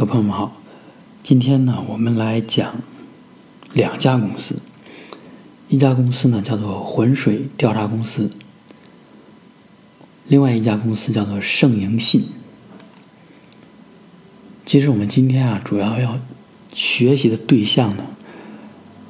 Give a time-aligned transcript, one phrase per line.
[0.00, 0.56] 各位朋友们好，
[1.22, 2.74] 今天呢，我们来讲
[3.74, 4.56] 两家公司，
[5.68, 8.30] 一家公司呢叫做浑水调查公司，
[10.26, 12.24] 另外一家公司叫做盛盈信。
[14.64, 16.18] 其实我们今天啊，主要要
[16.72, 18.06] 学习的对象呢，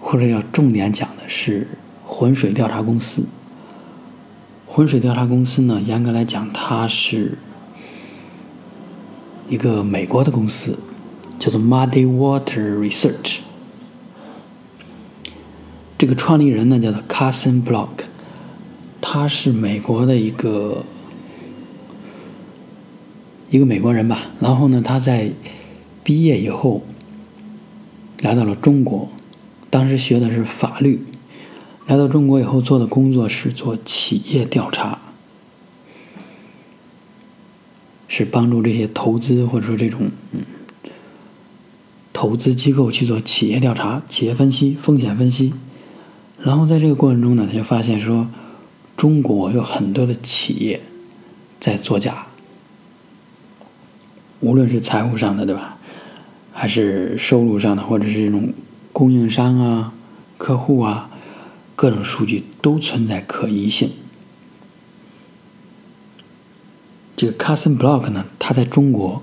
[0.00, 1.68] 或者要重点讲的是
[2.04, 3.22] 浑水调查公司。
[4.66, 7.38] 浑水调查公司呢，严格来讲，它是
[9.50, 10.78] 一个美国的公司，
[11.40, 13.40] 叫做 Muddy Water Research。
[15.98, 17.88] 这个创立人呢，叫做 Carson Block，
[19.00, 20.84] 他是美国的一个
[23.50, 24.30] 一个美国人吧。
[24.38, 25.32] 然后呢，他在
[26.04, 26.82] 毕业以后
[28.20, 29.08] 来到了中国，
[29.68, 31.04] 当时学的是法律。
[31.88, 34.96] 来到中国以后做的工作是做企业调查，
[38.10, 40.40] 是帮助这些投资或者说这种嗯
[42.12, 45.54] 投资机构去做企业调查、企业分析、风险分析。
[46.42, 48.28] 然后在这个过程中呢，他就发现说，
[48.96, 50.82] 中国有很多的企业
[51.60, 52.26] 在作假，
[54.40, 55.78] 无论是财务上的对吧，
[56.52, 58.52] 还是收入上的，或者是这种
[58.92, 59.94] 供应商啊、
[60.36, 61.06] 客户啊。
[61.76, 63.88] 各种数据都存在可疑性。
[67.20, 69.22] 这个 Carson Block 呢，他在中国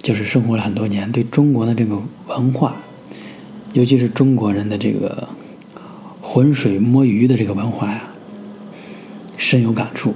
[0.00, 2.76] 就是生活了很多年，对中国的这个文化，
[3.72, 5.28] 尤其是中国人的这个
[6.22, 8.10] 浑水摸鱼的这个文化呀，
[9.36, 10.14] 深有感触。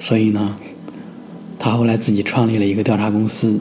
[0.00, 0.58] 所以呢，
[1.56, 3.60] 他后来自己创立了一个调查公司，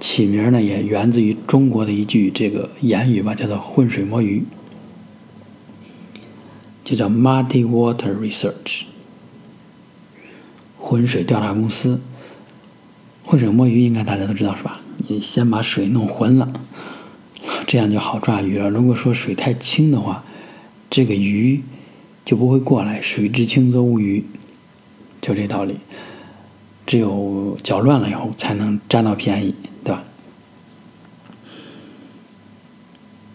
[0.00, 4.42] 起名呢也源自于中国的一句这个言语吧，叫做“浑水摸鱼”。
[6.82, 8.86] 就叫 Muddy Water Research，
[10.92, 11.98] 浑水调查公司。
[13.24, 14.82] 浑水摸鱼应该大家都知道是吧？
[15.08, 16.52] 你先把水弄浑了，
[17.66, 18.68] 这样就好抓鱼了。
[18.68, 20.22] 如果说水太清的话，
[20.90, 21.62] 这个鱼
[22.26, 23.00] 就不会过来。
[23.00, 24.26] 水至清则无鱼，
[25.22, 25.78] 就这道理。
[26.84, 30.04] 只有搅乱了以后，才能占到便宜，对吧？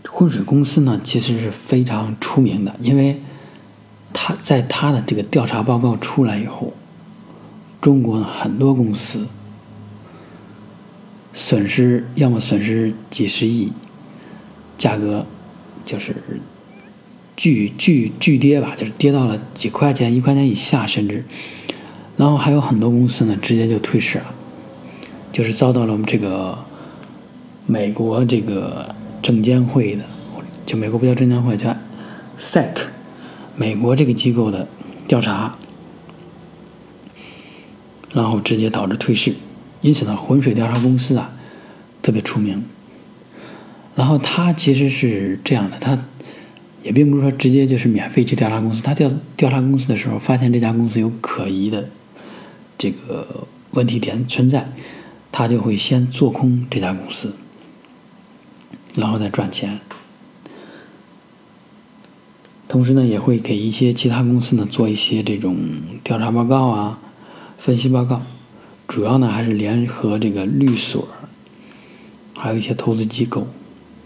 [0.07, 3.19] 浑水公司呢，其实是非常出名的，因为。
[4.13, 6.73] 他在他的这个调查报告出来以后，
[7.87, 9.25] 中国的很多公司
[11.31, 13.71] 损失要么损失几十亿，
[14.77, 15.25] 价格
[15.85, 16.13] 就是
[17.37, 21.23] 巨巨巨跌吧，就是跌到了几块钱、一块钱以下，甚至，
[22.17, 24.35] 然后还有很多公司呢，直接就退市了，
[25.31, 26.59] 就是遭到了我们这个
[27.65, 30.03] 美国这个证监会的，
[30.65, 31.73] 就美国不叫证监会，叫
[32.37, 32.67] SEC。
[33.55, 34.67] 美国这个机构的
[35.07, 35.55] 调查，
[38.17, 39.31] 然后直接导致退市，
[39.81, 41.31] 因此呢，浑水调查公司啊
[42.01, 42.63] 特别出名。
[43.95, 45.95] 然后他其实是这样的，他
[46.81, 51.89] 也并不是说直接就是免费去调查公司，他调调查公司的时候，发现这家公司有可疑的
[52.75, 54.67] 这个问题点存在，
[55.31, 57.35] 他就会先做空这家公司，
[58.95, 59.79] 然后再赚钱。
[62.67, 65.55] 同时呢，也会给一些其他公司呢做一些这种
[66.03, 66.99] 调查报告啊、
[67.57, 68.22] 分析报告，
[68.88, 71.07] 主要呢还是联合这个律所，
[72.35, 73.47] 还有一些投资机构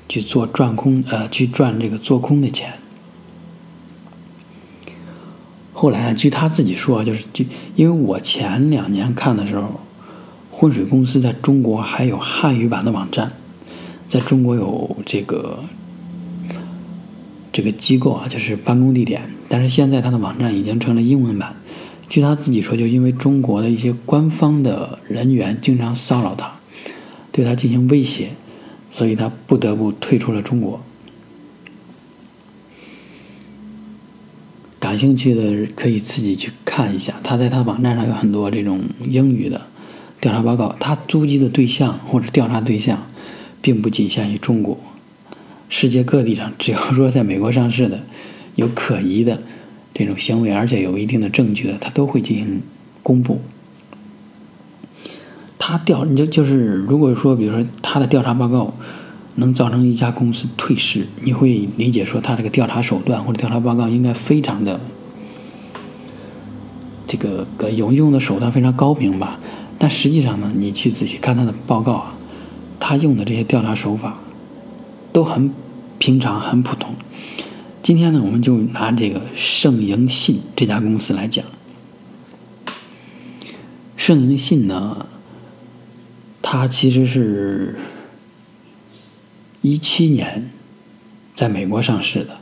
[0.09, 2.73] 去做赚空呃去赚这个做空的钱。
[5.73, 7.45] 后来啊据他自己说，就是就
[7.75, 9.81] 因为我前两年看的时候，
[10.51, 13.31] 浑水公司在中国还有汉语版的网站，
[14.07, 15.63] 在中国有这个。
[17.53, 21.53] 这个机构啊，就是办公地点，但是现在他的网站已经成了英文版。
[22.11, 26.59] 据他自己说，就因为中国的一些官方的人员经常骚扰他，
[27.31, 28.31] 对他进行威胁，
[28.89, 30.83] 所以他不得不退出了中国。
[34.77, 39.61] 感兴趣的可以自己去看一下，他在他网站上有很多这种英语的
[40.19, 40.75] 调查报告。
[40.81, 43.07] 他租机的对象或者调查对象，
[43.61, 44.77] 并不仅限于中国。
[45.69, 48.03] 世界各地上，只要说在美国上市的
[48.55, 49.41] 有可疑的
[49.93, 52.61] 这种行为，而且有一定的证据的，他都会进行
[53.03, 53.41] 公布。
[55.57, 58.73] 他调你就就是，如果说比如说他的调查报告
[59.35, 64.81] 能造成一家公司退市，你会理解说他这个调查手段或者调查报告应该非常的
[67.07, 69.39] 这个个有用的手段非常高明吧？
[69.77, 72.15] 但实际上呢，你去仔细看他的报告啊，
[72.79, 74.17] 他用的这些调查手法。
[75.13, 75.51] 都很
[75.99, 76.95] 平常，很普通。
[77.83, 81.43] 今天呢，我们就拿这个盛盈信这家公司来讲。
[83.97, 85.07] 盛盈信呢，
[86.43, 87.79] 它其实是
[89.61, 90.51] 一七年
[91.33, 92.37] 在美国上市的。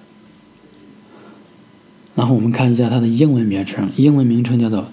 [2.15, 4.91] 然后我们看一下它的英文名称，英文名称叫做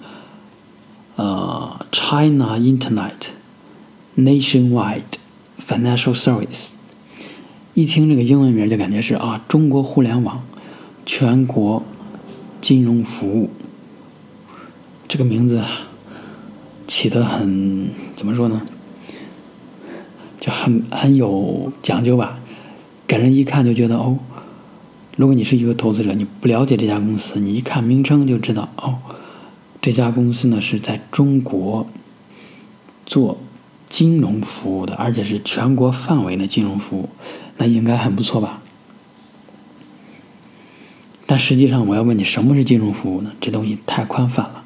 [1.17, 3.31] 呃 China Internet
[4.15, 5.01] Nationwide
[5.59, 6.69] Financial Service。
[7.77, 10.43] 一听这个英文名就感觉是啊，中国互联网
[11.05, 11.83] 全国
[12.59, 13.51] 金融服务。
[15.07, 15.63] 这个名字
[16.87, 18.63] 起得很怎么说呢？
[20.39, 22.39] 就很很有讲究吧，
[23.05, 24.17] 给人一看就觉得哦。
[25.15, 28.97] 如果你是一个投资者，你不了解这家公司，你一看名称就知道哦，
[29.79, 31.87] 这家公司呢是在中国
[33.05, 33.37] 做
[33.87, 37.09] 金融服务的，而且是全国范围的金融服务，
[37.57, 38.61] 那应该很不错吧？
[41.25, 43.33] 但实际上，我要问你，什么是金融服务呢？
[43.41, 44.63] 这东西太宽泛了，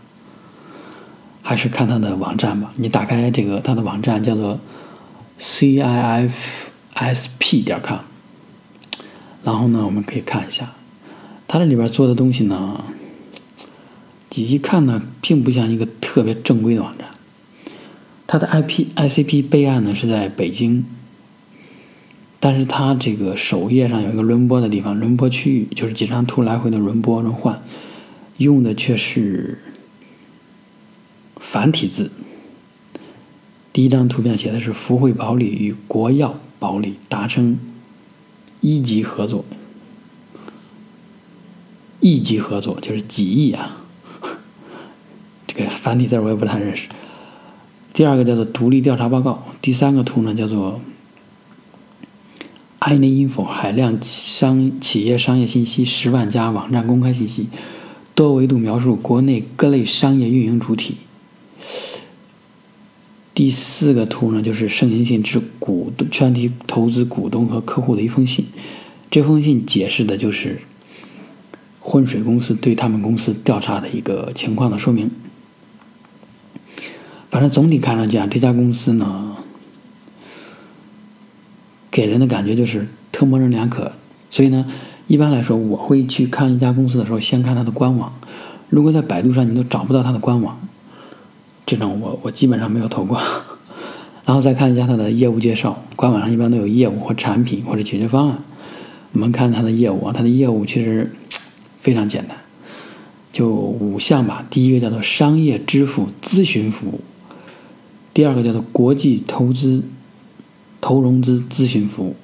[1.42, 2.72] 还是看它的网站吧。
[2.76, 4.60] 你打开这个它的网站，叫做
[5.40, 6.32] CIFSP
[7.64, 7.98] 点 com。
[9.44, 10.74] 然后呢，我们可以看一下，
[11.48, 12.84] 它这里边做的东西呢，
[14.36, 17.08] 一看呢，并不像一个特别正规的网站。
[18.28, 20.86] 它的 IP ICP 备案呢是在北京，
[22.42, 27.62] 但是它这个首页上有一个轮播的地方，轮播区域就是几张图来回的轮播轮换，
[28.38, 29.60] 用的却是
[31.38, 32.12] 繁体字。
[33.72, 37.58] 第一张图片写的是福汇保理与国药保理达成。
[38.64, 39.44] 一级合作，
[42.00, 43.82] 一级合作就是几亿啊！
[45.48, 46.88] 这个繁体字我也不太认识。
[47.92, 50.80] 第二个叫做独立调查报告，第三个图呢叫做
[52.82, 57.48] iNinfo 海量商企业商业信息十万家网站公开信息，
[58.16, 60.98] 多维度描述国内各类商业运营主体。
[63.36, 68.46] 第四个图呢，就是盛行信致股东全体投资股东和客户的一封信。
[69.12, 70.62] 这封信解释的就是
[71.80, 75.12] 浑水公司对他们公司调查的一个情况的说明。
[77.30, 79.38] 反正总体看上去啊，这家公司呢，
[81.92, 83.92] 给人的感觉就是特模棱两可。
[84.32, 84.66] 所以呢，
[85.08, 88.12] 一般来说，我会去看一家公司的时候，先看它的官网。
[88.70, 90.58] 如果在百度上你都找不到它的官网，
[91.66, 93.20] 这种我我基本上没有投过，
[94.24, 98.40] 然后再看一下它的业务介绍，官网上一般都有业务或产品或者解决方案。
[99.12, 101.12] 我们看它的业务啊，它的业务其实
[101.82, 102.38] 非常简单，
[103.34, 104.46] 就五项吧。
[104.50, 107.02] 第一个叫做商业支付咨询服务，
[108.14, 109.84] 第二个叫做国际投资
[110.82, 112.16] 投融资咨询服务，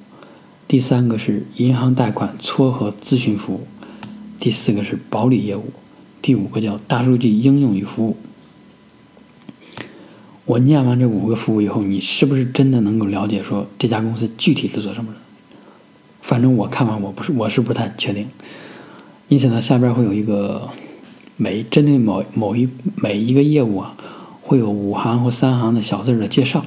[0.66, 3.66] 第三个是银行贷款撮合咨询服务，
[4.38, 5.70] 第四个是保理业务，
[6.20, 8.16] 第五个叫大数据应用与服务。
[10.44, 15.18] 我念完这五个服务以后，你是不是真的能够了解说这家公司具体是做什么的？
[16.20, 18.26] 反正我看完，我不是我是不太确定。
[19.28, 20.70] 因此呢，下边会有一个
[21.36, 23.94] 每针对某某一每一个业务啊，
[24.42, 26.64] 会有五行或三行的小字的介绍。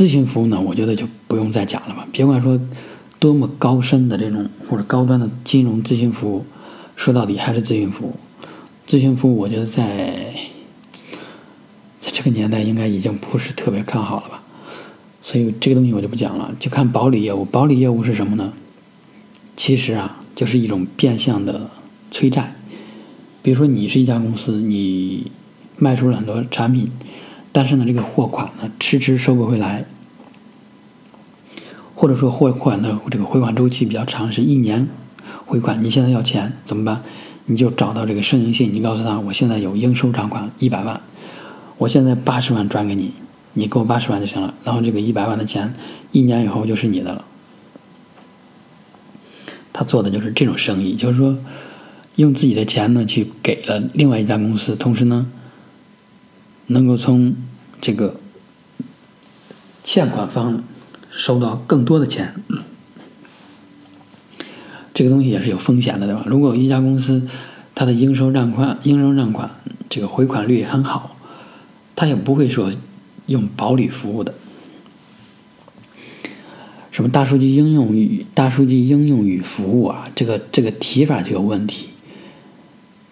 [0.00, 2.08] 咨询服务呢，我觉得就不用再讲了吧。
[2.10, 2.58] 别管说
[3.18, 6.46] 多么高深的这种或者高端的金融咨询服务，
[6.96, 8.16] 说到底还是咨询服务。
[8.88, 10.32] 咨询服务，我觉得在
[12.00, 12.10] 在。
[12.10, 14.42] 这个年代应该已经不是特别看好了吧，
[15.20, 17.44] 所以这个东西我就不讲了，就看保理业务。
[17.44, 18.54] 保理业务是什么呢？
[19.54, 21.68] 其实啊，就是一种变相的
[22.10, 22.56] 催债。
[23.42, 25.30] 比如说，你是一家公司，你
[25.76, 26.90] 卖出了很多产品，
[27.52, 29.84] 但是呢，这个货款呢迟迟收不回来，
[32.00, 34.88] 或者说货款的这个回款周期比较长，是一年
[35.44, 35.84] 回款。
[35.84, 37.02] 你现在要钱怎么办？
[37.44, 40.98] 你就找到这个盛银信，你告诉他，我现在有应收账款一百万。
[41.76, 43.12] 我现在八十万转给你，
[43.52, 44.54] 你给我八十万就行了。
[44.64, 45.74] 然后这个一百万的钱，
[46.10, 47.22] 一年以后就是你的了。
[49.70, 51.36] 他做的就是这种生意，就是说，
[52.16, 55.26] 用自己的钱呢去给了另外一家公司，同时呢，
[56.68, 57.36] 能够从
[57.78, 58.14] 这个
[59.84, 60.62] 欠款方
[61.10, 62.34] 收到更多的钱。
[64.94, 66.24] 这个东西也是有风险的，对吧？
[66.26, 67.26] 如果一家公司
[67.74, 69.50] 它的应收账款、应收账款
[69.88, 71.16] 这个回款率很好。
[71.96, 72.72] 他也不会说
[73.26, 74.32] 用保理服务的，
[76.90, 81.88] 什么大数据应用与大数据应用与服务啊，这个这个提法就有问题。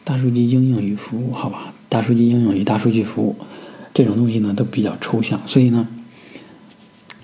[0.04, 3.36] 大数据应用与服务，好吧，大数据应用与大数据服务
[3.92, 5.86] 这种东西呢都比较抽象，所以呢，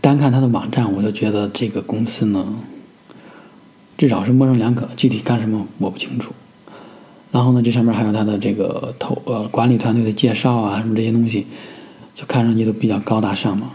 [0.05, 2.59] 单看它的网站，我就觉得这个公司呢，
[3.97, 6.35] 至少是模棱两可，具体干什么我不清楚。
[7.33, 11.47] 然后呢，这上面还有他的这个投呃管理团队的介绍啊，什么这些东西，
[12.15, 13.71] 就看上去都比较高大上嘛。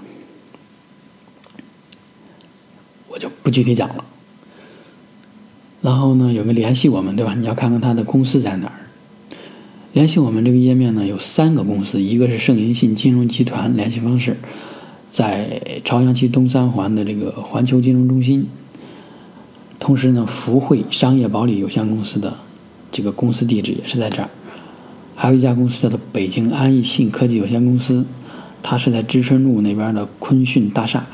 [3.07, 4.05] 我就不具体讲了。
[5.81, 7.33] 然后呢，有个联系我们，对吧？
[7.33, 8.73] 你要看看他的公司在哪儿。
[9.93, 14.37] 联系我们这个页面呢，有三个公司，一个是盛银信金融集团，联系方式
[15.09, 18.47] 在朝阳区东三环的这个环球金融中心。
[19.79, 22.35] 同时呢，福汇商业保理有限公司的
[22.91, 24.29] 这个公司地址也是在这儿。
[25.15, 28.05] 还有一家公司叫做北京安逸信科技有限公司，
[28.61, 31.05] 它是在知春路那边的坤讯大厦。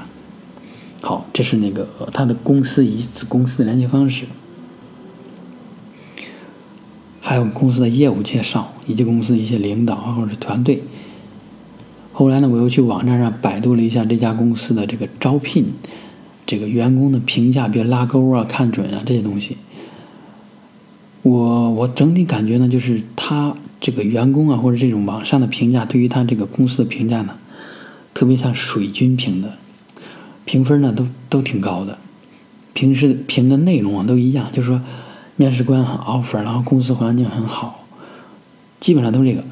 [1.02, 4.26] 好，这是那个它的公司以及子公司的联系方式。
[7.22, 10.84] 还有公司的业务介绍，以及公司一些领导或者是团队。
[12.18, 15.66] 后来呢，我又去网站上百度了一下这家公司的这个招聘，
[16.46, 19.58] 这个员工的评价，别拉钩啊、看准啊这些东西。
[21.24, 27.36] 我我整体感觉呢，就是他这个员工啊，或者这种网上的评价，对于他这个公司的评价呢，
[28.14, 29.58] 特别像水军评的，
[30.46, 31.98] 评分呢都都挺高的，
[32.74, 34.82] 平时评的内容啊都一样，就是说。
[35.38, 37.84] 面试官很 offer，然后公司环境很好，
[38.80, 39.44] 基本上都是这个。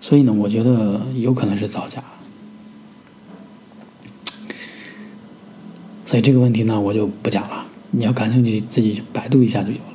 [0.00, 2.02] 所以呢，我觉得有可能是造假。
[6.04, 7.64] 所以这个问题呢，我就不讲了。
[7.90, 9.94] 你要感兴趣，自己百度一下就有了。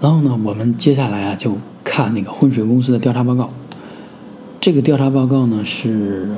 [0.00, 3.50] 然后呢，我们接下来啊，就看那个浑水公司的调查报告。
[4.60, 6.36] 这个调查报告呢，是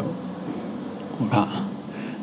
[1.19, 1.69] 我看啊，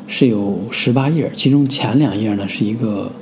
[0.06, 3.12] 是有十八页，其中前两页呢是一个。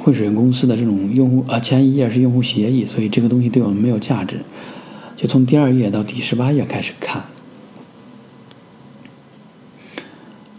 [0.00, 4.36] 混水公司的这种用户啊，前一页是用户协议，所以这个东西对我们没有价值。
[5.16, 7.24] 就从第二页到第十八页开始看。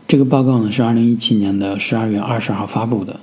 [0.08, 3.20] 这个报告呢是二零一七年的十二月二十号发布的。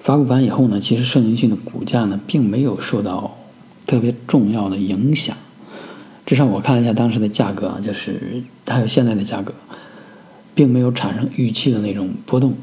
[0.00, 3.36] 发布完以后呢，其实盛银信的股价呢并没有受到
[3.86, 5.36] 特别重要的影响，
[6.24, 9.52] 至少我看了一下当时的价格啊，就是还有现在的价格，
[10.54, 12.54] 并没有产生预期的那种波动。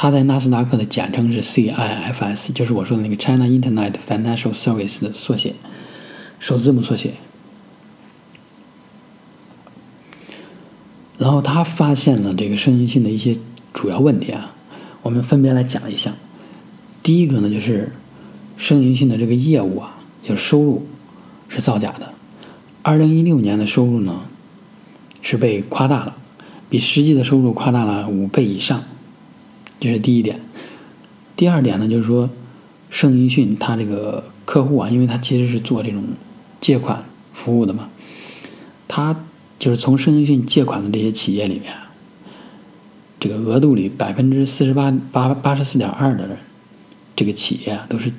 [0.00, 5.54] 它在纳斯达克的简称是 CIFS，就是我说的那个 China Internet Financial Service 的缩写，
[6.38, 7.14] 首字母缩写。
[11.18, 13.36] 然后他发现了这个声音信的一些
[13.72, 14.54] 主要问题啊，
[15.02, 16.14] 我们分别来讲一下。
[17.02, 17.90] 第一个呢，就是
[18.56, 20.86] 声音信的这个业务啊，就是收入
[21.48, 22.12] 是造假的。
[22.82, 24.20] 二零一六年的收入呢
[25.22, 26.16] 是被夸大了，
[26.70, 28.84] 比实际的收入夸大了五倍以上。
[29.80, 30.40] 这是第一点，
[31.36, 32.28] 第二点呢，就是说，
[32.90, 36.02] 盛银讯他这个客户啊，因为他其实是做这种
[36.60, 37.88] 借款服务的嘛，
[38.88, 39.14] 他
[39.56, 41.72] 就是从盛银讯借款的这些企业里面，
[43.20, 46.36] 这个额度里百分之四十八八八十四点二的人，
[47.14, 48.12] 这个企业啊都是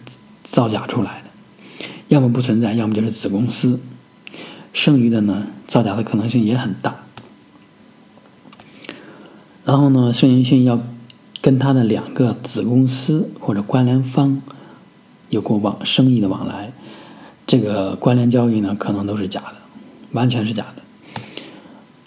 [0.44, 3.78] 造假出来的，要么不存在，要么就是子公司，
[4.72, 6.96] 剩余的呢，造假的可能性也很大。
[9.66, 10.82] 然后呢，盛银讯要。
[11.42, 14.42] 跟他的两个子公司或者关联方
[15.30, 16.72] 有过往生意的往来，
[17.48, 19.56] 这个关联交易呢，可能都是假的，
[20.12, 20.82] 完全是假的。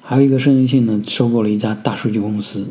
[0.03, 2.69] 还有一个盛银信呢，收购了一家大数据公司，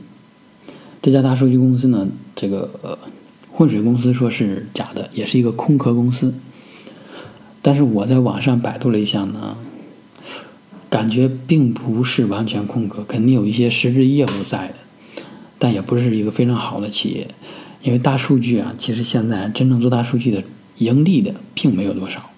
[1.02, 3.00] 这家大数据公司呢，这个
[3.52, 6.34] 浑水公司说是假的，也是一个空壳公司。
[7.64, 9.58] 但是我在网上百度了一下呢，
[10.90, 14.76] 感觉并不是完全空壳，肯定有一些实质业务在的。
[15.64, 17.28] 但也不是一个非常好的企业，
[17.84, 20.44] 因为大数据啊，其实现在真正做大数据的
[20.80, 22.32] 盈利的并没有多少。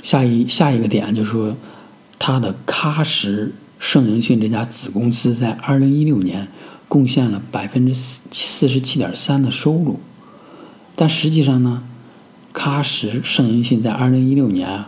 [0.00, 1.56] 下一下一个点就是说，
[2.20, 6.46] 它的喀什盛盈讯这家子公司在二零一六年
[6.86, 9.98] 贡献了百分之四四十七点三的收入，
[10.94, 11.82] 但实际上呢，
[12.54, 14.84] 喀什盛盈讯在二零一六年。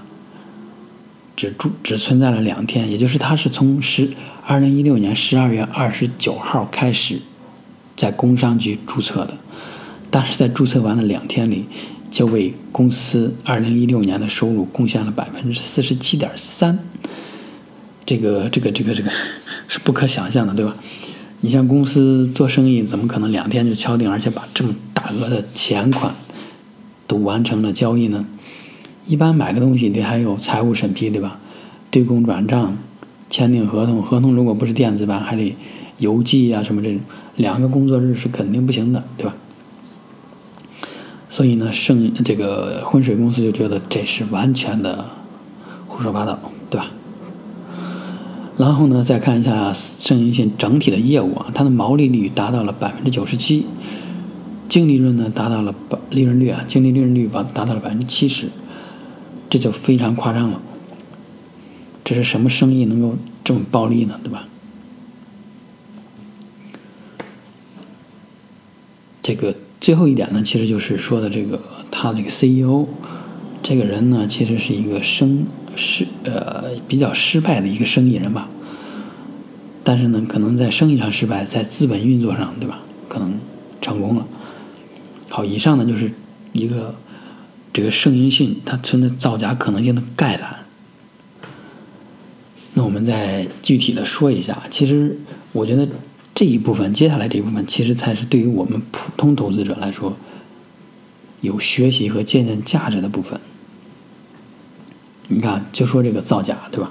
[1.40, 4.10] 只注只存在了两天，也就是他是从十
[4.46, 7.18] 二零一六年十二月二十九号开始
[7.96, 9.32] 在工商局注册的，
[10.10, 11.64] 但是在注册完了两天里，
[12.10, 16.78] 就为公司二零一六年的收入贡献了百分之四十七点三，
[18.04, 19.10] 这个这个这个这个
[19.66, 20.76] 是不可想象的，对吧？
[21.40, 26.14] 你像公司做生意，怎么可能两天就敲定，而且把这么大额的钱款
[27.06, 28.26] 都完成了交易呢？
[29.10, 31.40] 一般买个东西得还有财务审批，对吧？
[31.90, 32.78] 对公转账、
[33.28, 35.56] 签订合同，合同如果不是电子版，还得
[35.98, 37.00] 邮寄啊什么这种，
[37.34, 39.34] 两个工作日是肯定不行的，对吧？
[41.28, 45.06] 所以呢，盛这个浑水公司就觉得这是完全的
[45.88, 46.38] 胡说八道，
[46.70, 46.92] 对吧？
[48.58, 53.66] 然后呢，再看一下盛银信整体的业务啊，它的毛利率达到了百分之九十七，
[54.68, 58.46] 净利润呢达到了百利润率啊，净利润率达到了百分之七十，
[59.50, 60.62] 这就非常夸张了。
[62.02, 64.18] 这是什么生意能够这么暴利呢？
[64.22, 64.46] 对吧？
[69.22, 72.86] 这个最后一点呢，其实就是说的这个他这个 CEO
[73.62, 78.48] 这个人呢，其实是一个生失呃比较失败的一个生意人吧。
[79.84, 82.80] 但是呢，可能在生意上失败，在资本运作上，对吧？
[83.08, 83.38] 可能
[83.80, 84.26] 成功了。
[85.28, 86.10] 好，以上呢就是
[86.52, 86.94] 一个
[87.72, 90.66] 这个圣音讯它存在造假可能性的概览。
[92.74, 95.18] 那我们再具体的说一下，其实
[95.52, 95.88] 我觉得
[96.34, 100.16] 这一部分，接下来这一部分，其实才是对于我们普通投资者来说
[101.40, 103.40] 有学习和借鉴价值的部分。
[105.28, 106.90] 你看，就说这个造假，对吧？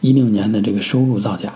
[0.00, 1.52] 一六年的这个收入造假。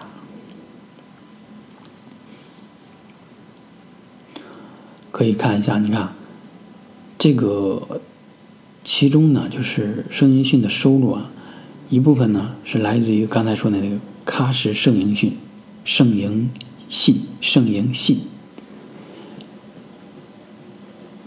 [5.10, 6.14] 可以看一下，你看，
[7.18, 8.00] 这个
[8.92, 11.30] 其中呢，就是圣银讯的收入啊，
[11.90, 15.36] 一部分呢是来自于刚才说的那个喀什圣银讯、
[15.84, 16.50] 圣银
[16.88, 18.18] 信、圣银信，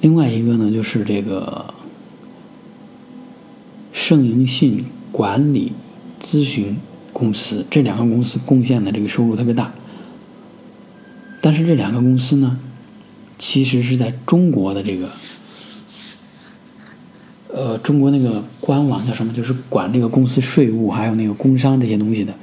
[0.01, 1.74] 另外一个呢就是这个
[3.93, 5.72] 圣银信管理
[6.22, 6.75] 咨询
[7.13, 9.74] 公司，这两个公司贡献的这个收入特别大，
[11.39, 12.60] 但是这两个公司呢。
[13.39, 15.10] 其实是在中国的这个，
[17.55, 19.31] 呃，中国那个官网叫什么？
[19.31, 22.33] 就是管这个公司税务还有那个工商这些东西的，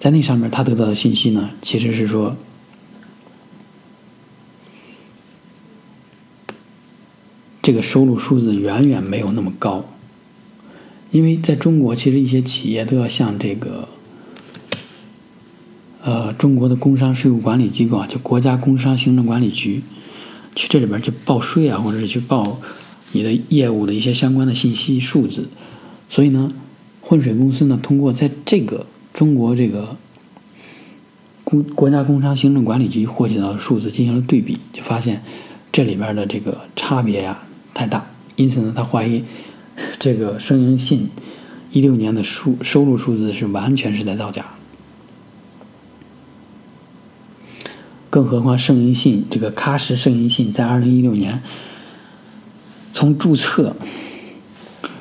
[0.00, 2.36] 在那上面他得到的信息呢，其实是说，
[7.62, 9.84] 这个收入数字远远没有那么高，
[11.12, 13.88] 因为在中国，其实一些企业都要向这个。
[16.00, 19.82] 呃，中国的工商税务管理机构啊，就国家工商行政管理局，
[20.54, 22.58] 去这里边去报税啊，或者是去报
[23.12, 25.48] 你的业务的一些相关的信息数字。
[26.10, 26.50] 所以呢，
[27.00, 29.96] 混水公司呢，通过在这个中国这个
[31.44, 35.22] 工国家工商行政管理局获取到的数字进行了对比，就发现
[35.70, 37.42] 这里边的这个差别呀
[37.74, 38.10] 太大。
[38.36, 39.24] 因此呢，他怀疑
[39.98, 41.08] 这个声音信
[41.72, 44.46] 一六年的数收入数字是完全是在造假。
[48.10, 51.42] 更何况圣银信这个喀什圣银信在二零一六年
[52.98, 53.76] 从注册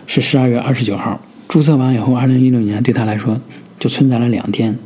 [0.06, 3.42] 是十二月二十九号注册完以后，二零一六年对他来说
[3.80, 4.78] 就存在了两天，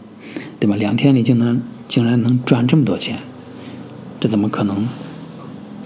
[0.61, 0.77] 对吧？
[0.77, 3.19] 两天里竟能竟然能赚这么多钱，
[4.21, 4.87] 这怎么可能？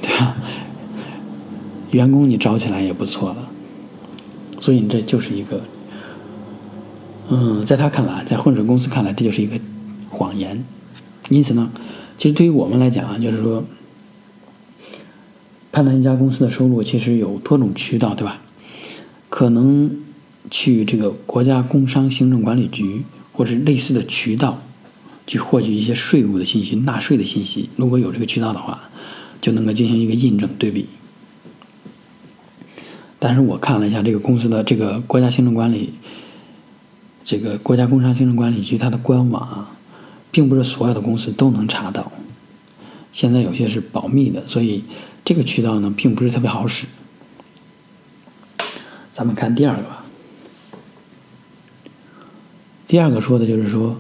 [0.04, 0.36] 对吧？
[1.90, 3.50] 员工你招起来也不错了，
[4.60, 5.64] 所以你这就是一个，
[7.30, 9.60] 嗯，在他看来，在混水公司看来，这就是一个
[10.12, 10.64] 谎言。
[11.30, 11.72] 因此呢。
[12.20, 13.62] 其实对于我们来讲啊，就是说，
[15.76, 18.40] 判断一家公司的收入，其实有多种渠道，对吧？
[19.28, 19.92] 可能
[20.50, 24.62] 去这个国家工商行政管理局或者类似的渠道
[25.28, 27.70] 去获取一些税务的信息、纳税的信息。
[27.76, 28.84] 如果有这个渠道的话，
[29.42, 30.86] 就能够进行一个印证对比。
[33.20, 35.94] 但是我看了一下这个公司的这个国家行政管理，
[37.26, 39.68] 这个国家工商行政管理局它的官网。
[40.32, 42.12] 并不是所有的公司都能查到，
[43.14, 44.84] 现在有些是保密的，所以
[45.26, 46.86] 这个渠道呢并不是特别好使。
[49.12, 50.06] 咱们看第二个吧。
[52.86, 54.00] 第二个说的就是说，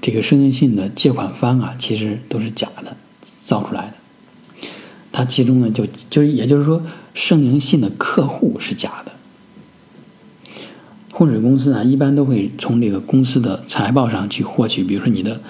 [0.00, 2.96] 这个声音信的借款方啊，其实都是假的，
[3.44, 4.68] 造出来的。
[5.12, 6.82] 它其中呢，就就也就是说，
[7.14, 9.12] 盛银信的客户是假的。
[11.12, 15.40] 混水公司呢，一般都会从这个公司的财报上去获取，比如说你的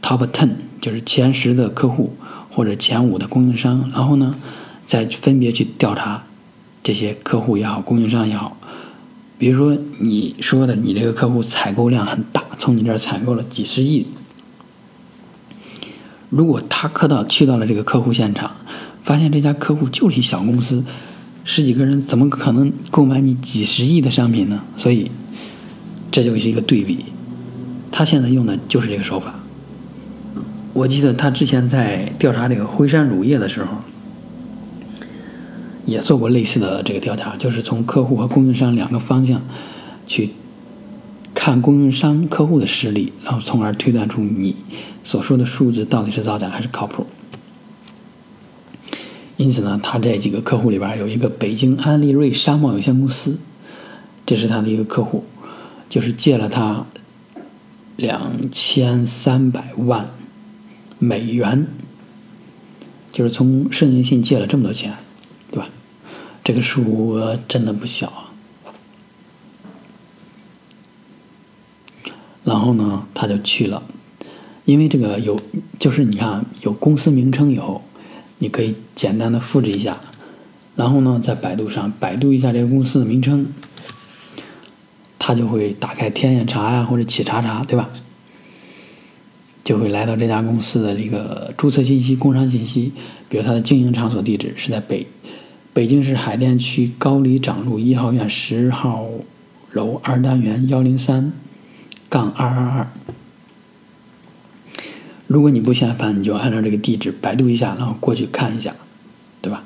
[0.00, 2.14] top ten 就是前十的客户
[2.52, 4.34] 或者前五的供应商，然后呢，
[4.84, 6.22] 再分别去调查
[6.82, 8.56] 这些客户也好，供应商也好。
[9.38, 14.06] 比如说你说的，你这个客户采购量很大，从你这儿采购了几十亿。
[16.28, 18.56] 如果他客到去到了这个客户现场，
[19.02, 20.84] 发现这家客户就是一小公司。
[21.44, 24.62] 十几个人怎么可能购买你几十亿的商品呢？
[24.76, 25.10] 所以，
[26.12, 27.06] 这就是一个对比。
[27.90, 29.41] 他现在用的就是这个手法。
[30.72, 33.76] 我记得他之前在调查这个辉山乳业的时候，
[35.84, 39.42] 也做过类似的这个调查，就是从客户和供应商两个方向
[40.06, 40.30] 去
[41.34, 44.56] 看供应商客户的实力，然后从而推断出你
[45.04, 47.06] 所说的数字到底是造假还是靠谱。
[49.36, 53.38] 因此呢，他这几个客户里边有一个北京安利瑞商贸有限公司，
[54.24, 55.24] 这是他的一个客户，
[55.90, 56.86] 就是借了他
[57.96, 60.08] 两千三百万
[61.02, 61.66] 美元，
[63.12, 64.94] 就是从盛银信借了这么多钱，
[65.50, 65.68] 对吧？
[66.44, 68.30] 这个数额真的不小啊。
[72.44, 73.82] 然后呢，他就去了，
[74.64, 75.40] 因为这个有，
[75.80, 77.82] 就是你看有公司名称以后，
[78.38, 79.98] 你可以简单的复制一下，
[80.76, 83.52] 然后呢，在百度上百度一下这个公司的名称，
[85.18, 87.90] 他就会打开天眼查呀或者企查查，对吧？
[89.64, 92.92] 就会来到这家公司的这个注册信息、工商信息，
[93.28, 95.06] 比如它的经营场所地址是在北
[95.72, 99.06] 北京市海淀区高里长路一号院十号
[99.72, 101.32] 楼二单元幺零三
[102.08, 102.86] 杠二二二。
[105.28, 108.74] 如果你不嫌烦，你就按照这个地址百度一下，然后过去看一下，
[109.40, 109.62] 对吧？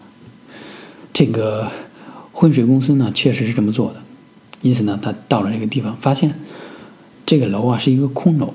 [1.13, 1.73] 这个
[2.33, 4.03] 浑水公司呢，确实是这么做的，
[4.61, 6.35] 因此呢，他到了这个地方，发现
[7.25, 8.55] 这个楼啊是一个空楼。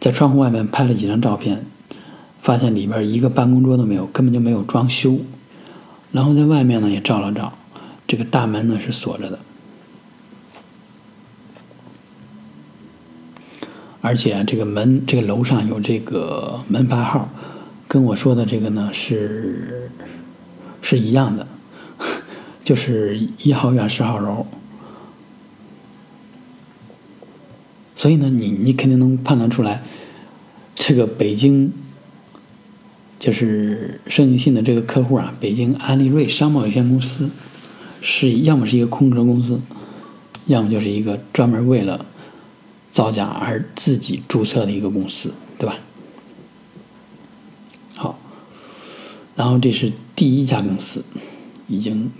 [0.00, 1.66] 在窗户外面拍了几张照片，
[2.40, 5.18] 发现里边一个办公桌都没有，根本就没有装修。
[6.12, 7.52] 然后在外面呢也照了照，
[8.06, 9.38] 这个大门呢是锁着的，
[14.00, 17.28] 而且这个门这个楼上有这个门牌号，
[17.86, 19.90] 跟我说的这个呢是
[20.80, 21.46] 是一样的，
[22.64, 24.46] 就是一号院十号楼。
[27.98, 29.82] 所以呢，你你肯定能判断出来，
[30.76, 31.72] 这个北京
[33.18, 37.28] 就是盛信的这个客户啊，北京安利瑞商贸有限公司，
[38.00, 39.60] 是要么是一个空壳公司，
[40.46, 42.06] 要么就是一个专门为了
[42.92, 45.76] 造假而自己注册的一个公司，对吧？
[47.96, 48.16] 好，
[49.34, 51.02] 然后这是第一家公司，
[51.66, 52.12] 已经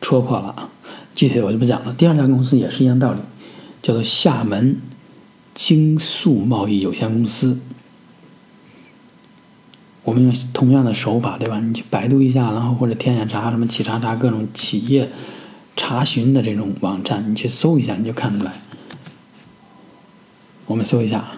[0.00, 0.70] 戳破了啊，
[1.16, 1.92] 具体的我就不讲了。
[1.98, 3.18] 第二家公司也是一样道理，
[3.82, 4.80] 叫做厦门。
[5.54, 7.58] 京速贸易有限公司，
[10.04, 11.60] 我们用同样的手法，对吧？
[11.60, 15.10] 你去百度一下，然后或者天眼查、什么企查查各种企业
[15.76, 18.60] 查询的这种网站，你去搜一下，你就看出来。
[20.66, 21.32] 我们搜一下，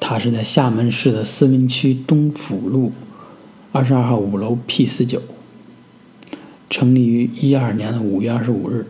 [0.00, 2.92] 它是在厦门市的思明区东府路
[3.72, 5.20] 二十二号五楼 P 四九，
[6.70, 8.86] 成立于一二年的五月二十五日。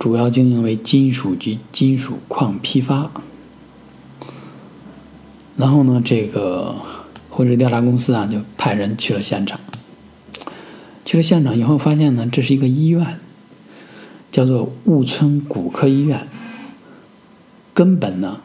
[0.00, 3.10] 主要经营为金属及金属矿批发，
[5.58, 6.74] 然后呢，这个
[7.28, 9.60] 浑水调查公司啊，就派人去了现场。
[11.04, 13.20] 去了现场以后，发现呢，这是一个医院，
[14.32, 16.26] 叫做雾村骨科医院，
[17.74, 18.40] 根本呢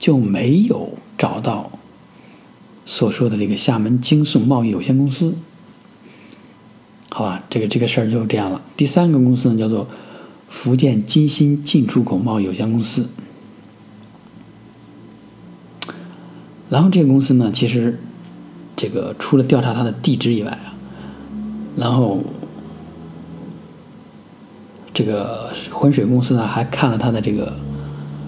[0.00, 1.70] 就没有找到
[2.84, 5.32] 所说的这个厦门京速贸易有限公司。
[7.08, 8.60] 好吧，这个这个事儿就这样了。
[8.76, 9.86] 第三个公司呢，叫做。
[10.50, 13.08] 福建金鑫进出口贸易有限公司，
[16.68, 17.98] 然后这个公司呢，其实
[18.76, 20.74] 这个除了调查它的地址以外啊，
[21.76, 22.22] 然后
[24.92, 27.54] 这个浑水公司呢还看了它的这个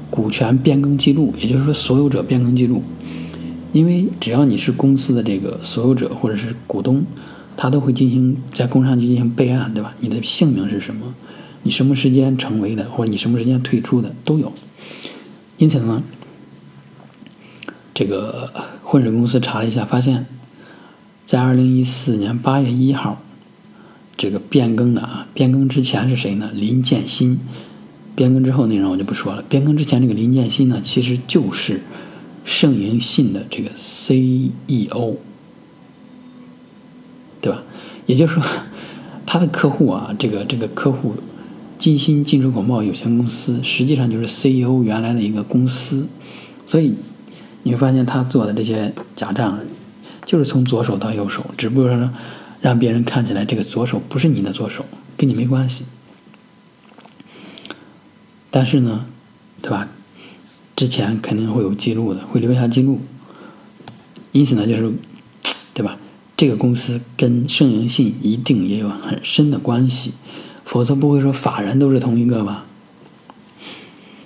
[0.09, 2.83] 股权变更记录，也就是说所有者变更记录，
[3.73, 7.05] 因为只要你是公司的这个所有者或者是股东，
[7.57, 9.93] 他都会进行在工商局进行备案，对吧？
[9.99, 11.15] 你的姓名是什么？
[11.65, 14.53] 你什么时间成为的，或者你什么时间退出的都有，
[15.59, 16.03] 因此呢，
[17.95, 20.27] 这个混水公司查了一下，发现，
[21.25, 23.23] 在二零一四年八月一号，
[24.17, 26.51] 这个变更的啊，变更之前是谁呢？
[26.53, 27.39] 林建新，
[28.17, 29.43] 变更之后内容我就不说了。
[29.49, 31.81] 变更之前这个林建新呢，其实就是
[32.45, 35.17] 盛银信的这个 CEO，
[37.41, 37.63] 对吧？
[38.07, 38.43] 也就是说，
[39.25, 41.15] 他的客户啊，这个这个客户。
[41.83, 46.07] 金鑫进出口贸易有限公司实际上就是 CEO 原来的一个公司，
[46.65, 46.95] 所以
[47.65, 49.59] 你会发现他做的这些假账，
[50.25, 52.09] 就是从左手到右手，只不过说
[52.61, 54.85] 让别人看起来这个左手不是你的左手，
[55.17, 55.85] 跟你没关系。
[58.49, 59.07] 但是呢，
[59.61, 59.89] 对吧？
[60.77, 63.01] 之前肯定会有记录的，会留下记录。
[64.31, 64.93] 因此呢，就是，
[65.75, 65.99] 对吧？
[66.37, 70.13] 这个公司跟盛盈信一定也有很深的关系。
[70.65, 72.65] 否则不会说法人都是同一个吧？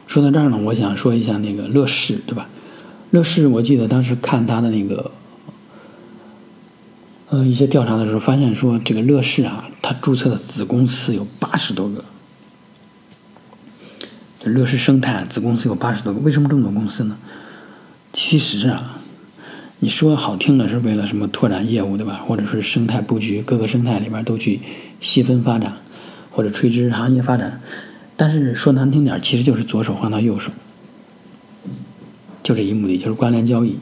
[0.07, 2.49] 说到这儿呢，我想说一下那个乐视，对吧？
[3.11, 5.11] 乐视，我记得当时看他的那个，
[7.29, 12.05] 呃，一些调查的时候，发现说这个乐视啊，它注册的子公司有八十多个，
[14.41, 16.21] 就乐视生态子公司有八十多个。
[16.21, 17.19] 为什么这么多公司呢？
[18.13, 18.97] 其实啊，
[19.81, 22.25] 你说好听的是为了什么拓展业务，对吧？
[22.27, 24.61] 或者是生态布局，各个生态里边都去
[25.01, 25.77] 细分发展。
[26.37, 27.63] 或者垂直行业发展，
[28.15, 30.53] 但是说难听点其实就是左手换到右手。
[32.43, 33.79] 就这一目的，就是关联交易，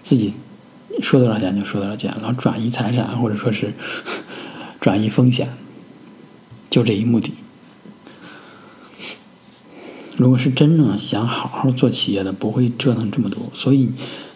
[0.00, 0.32] 自己
[1.02, 3.72] 说多少钱就说多少钱，然后转移财产或者说是
[4.80, 5.48] 转移风险，
[6.70, 7.32] 就这一目的。
[10.16, 13.50] 如果是真正想好好做企业的，不会折腾这么多。
[13.52, 13.90] 所以，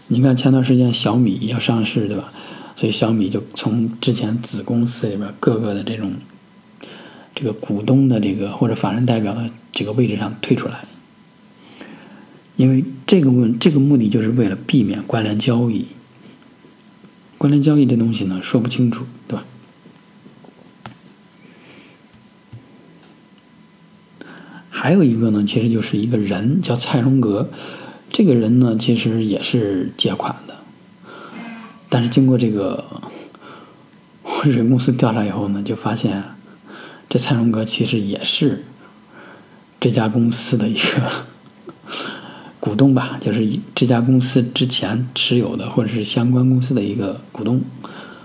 [0.09, 2.33] 你看前段时间小米要上市，对吧？
[2.75, 6.15] 所以小米就从之前子公司里边各个的这种
[7.35, 10.85] 这个股东的这个或者法人代表的这个位置上退出来，
[12.57, 15.87] 因为这个问这个目的就是为了避免关联交易。
[17.39, 19.45] 关联交易这东西呢，说不清楚，对吧？
[24.69, 27.51] 还有一个呢，其实就是一个人叫蔡荣格，
[28.11, 30.57] 这个人呢，其实也是借款的，
[31.89, 32.85] 但是经过这个
[34.45, 36.23] 水公司调查以后呢，就发现
[37.13, 38.65] 这蔡荣格其实也是
[39.79, 41.27] 这家公司的一个
[42.59, 47.61] 股东吧，就是这家公司之前持有的或者是相关公司的一个股东，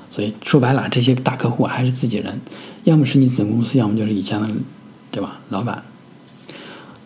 [0.10, 2.40] 所以说白了，这些大客户还是自己人，
[2.86, 4.48] 要么是你子公司，要么就是以前的，
[5.12, 5.42] 对吧？
[5.50, 5.84] 老板。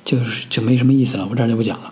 [0.06, 1.92] 就是就没什么意思了，我这儿就不讲了。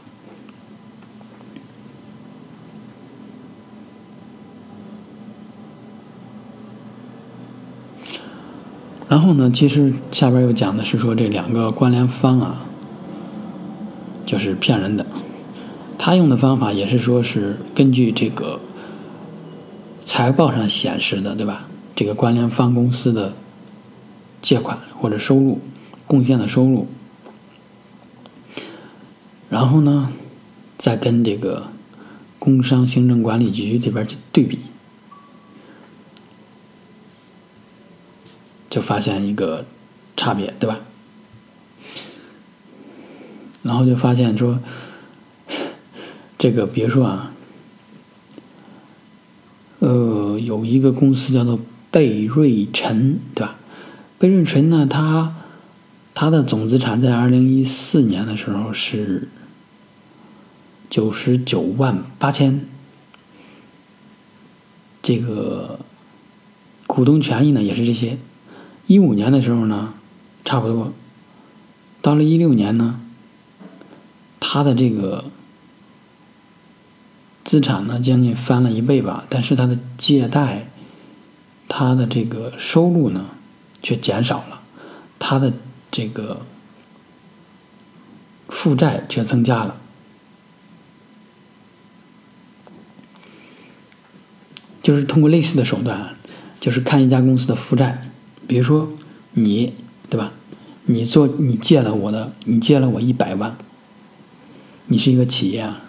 [9.10, 12.62] 然后呢，其实下边又讲的是说这两个关联方啊，
[14.26, 15.06] 就是骗人的。
[15.98, 18.62] 他用的方法也是说是根据这个
[20.06, 21.66] 财报上显示的，对吧？
[21.96, 23.34] 这个关联方公司的
[24.42, 25.60] 借款或者收入
[26.06, 26.88] 贡献的收入。
[29.50, 30.10] 然后呢，
[30.78, 31.64] 再跟这个
[32.38, 34.60] 工商行政管理局这边去对比，
[38.70, 39.66] 就发现一个
[40.16, 40.80] 差别，对吧？
[43.64, 44.60] 然后就发现说，
[46.38, 47.32] 这个比如说啊，
[49.80, 51.60] 呃，有一个公司叫做
[51.92, 53.56] 贝瑞辰，对吧？
[54.18, 55.36] 贝瑞辰呢，它
[56.14, 59.30] 它的总资产在二零一四年的时候是。
[60.90, 62.66] 九十九万八千，
[65.04, 65.80] 这个
[66.88, 68.18] 股东权益呢也是这些。
[68.90, 69.94] 一五年的时候呢，
[70.44, 70.92] 差不多，
[72.02, 73.00] 到了一六年呢，
[74.40, 75.26] 他的这个
[77.44, 80.72] 资产呢将近翻了一倍吧，但是他的借贷，
[81.68, 83.28] 他的这个收入呢
[83.84, 84.62] 却减少了，
[85.20, 85.54] 他的
[85.92, 86.42] 这个
[88.48, 89.80] 负债却增加了。
[94.82, 96.16] 就是通过类似的手段，
[96.60, 98.09] 就是看一家公司的负债，
[98.50, 98.90] 比如说
[99.34, 99.76] 你，
[100.10, 100.32] 对吧？
[100.86, 103.56] 你做你借了我的，你借了我一百万，
[104.88, 105.84] 你是一个企业啊，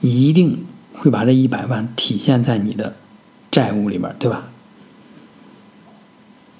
[0.00, 2.96] 你一定会把这一百万体现在你的
[3.48, 4.48] 债务里边，对吧？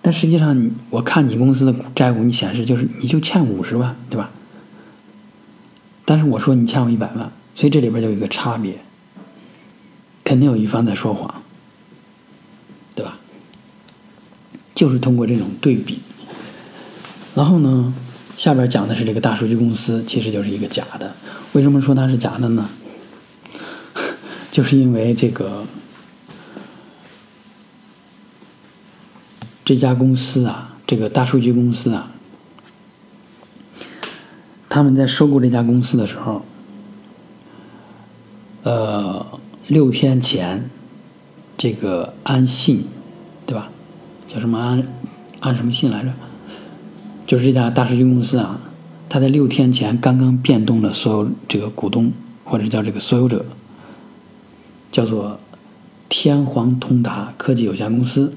[0.00, 4.30] 但实际上，我看你公司的债务，你显示就是你就欠五十万，对吧？
[6.04, 8.78] 但是我说你欠我一百万，所以这里边就有一个差别，
[10.22, 11.42] 肯定有一方在说谎。
[14.80, 15.98] 就是通过这种对比，
[17.34, 17.92] 然后呢，
[18.38, 21.14] 下边讲的是这个大数据公司其实就是一个假的。
[21.52, 22.66] 为什么说它是假的呢？
[24.50, 25.66] 就是因为这个
[29.66, 32.12] 这家公司啊，这个大数据公司啊，
[34.70, 36.42] 他们在收购这家公司的时候，
[38.62, 39.38] 呃，
[39.68, 40.70] 六天前
[41.58, 42.86] 这个安信，
[43.44, 43.70] 对吧？
[44.32, 44.86] 叫什么安
[45.40, 46.12] 安什么信来着？
[47.26, 48.60] 就是这家大数据公司啊，
[49.08, 52.12] 他在六天前刚刚变动了所有这个股东
[52.44, 53.44] 或者叫这个所有者，
[54.92, 55.40] 叫做
[56.08, 58.32] 天皇通达科技有限公司。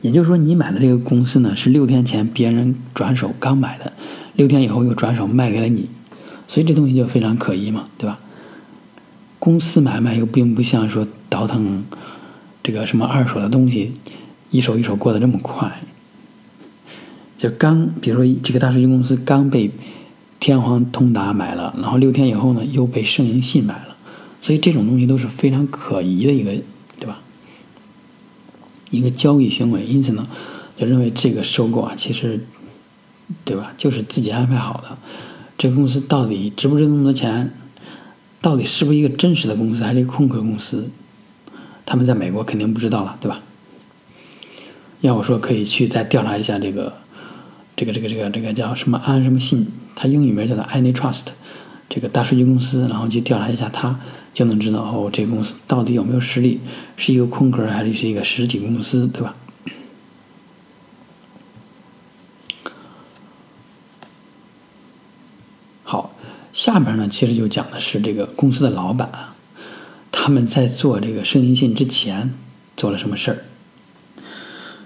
[0.00, 3.92] 也就是说，你买的这个公司呢，是六天前别人转手刚买的，
[4.34, 5.88] 六天以后又转手卖给了你，
[6.48, 8.18] 所以这东西就非常可疑嘛，对吧？
[9.38, 11.84] 公司买卖又并不像说倒腾。
[12.62, 13.92] 这个什么二手的东西，
[14.50, 15.82] 一手一手过得这么快，
[17.36, 19.70] 就刚比如说这个大数据公司刚被
[20.38, 23.96] 天皇通达买了，然后六天以后呢又被盛银信买了，
[24.40, 26.52] 所以这种东西都是非常可疑的一个，
[26.98, 27.20] 对吧？
[28.90, 30.28] 一个交易行为，因此呢，
[30.76, 32.44] 就认为这个收购啊，其实，
[33.44, 33.72] 对吧？
[33.78, 34.98] 就是自己安排好的，
[35.56, 37.52] 这个公司到底值不值那么多钱？
[38.40, 40.90] 到底是不是一个真实的公司，还是一个空壳公司？
[41.92, 43.38] 他们在美国肯定不知道了，对吧？
[45.02, 46.90] 要我说，可以去再调查一下这个，
[47.76, 51.24] 这个，这个，这个，这个叫什么安什么信，它英语名叫做 Any Trust，
[51.90, 54.00] 这个大数据公司，然后去调查一下它，
[54.32, 56.60] 就能知道哦，这个公司到底有没有实力，
[56.96, 59.36] 是一个空壳还是是一个实体公司，对吧？
[65.84, 66.14] 好，
[66.54, 69.10] 下边呢，其实就讲的是这个公司的老板，
[70.24, 72.32] 他们在做这个声音信之前
[72.76, 73.44] 做了什么事儿。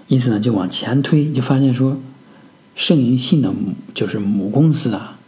[0.07, 2.01] 因此呢，就往前推，就发现说，
[2.75, 5.19] 盛银信的母就是母公司啊，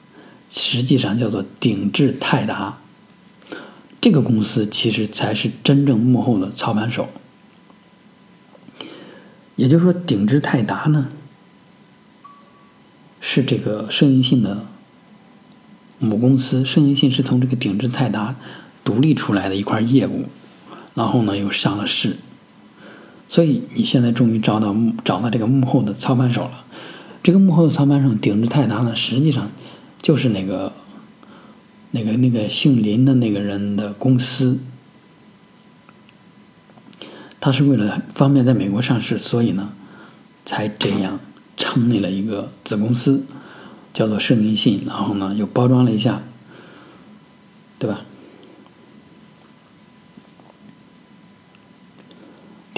[0.50, 2.80] 实际上叫做鼎智泰达。
[4.02, 7.08] 这个公司其实才是真正幕后的操盘手。
[9.58, 11.10] 也就是说，鼎智泰达呢，
[13.22, 14.66] 是这个盛银信的
[16.00, 16.66] 母公司。
[16.66, 18.36] 盛银信是从这个鼎智泰达
[18.90, 20.26] 独立出来的一块业务，
[20.96, 22.18] 然后呢，又上了市。
[23.28, 24.76] 所以你现在终于找到
[25.06, 26.66] 找到这个幕后的操盘手了。
[27.22, 29.52] 这个幕后的操盘手鼎智泰达呢，实际上
[30.02, 30.74] 就是那个
[31.92, 34.58] 那个那个姓林的那个人的公司。
[37.40, 39.72] 他是为了方便在美国上市，所以呢，
[40.46, 41.20] 才这样
[41.56, 43.24] 成立了一个子公司，
[43.94, 44.82] 叫做盛银信。
[44.88, 46.24] 然后呢，又包装了一下，
[47.78, 48.02] 对吧？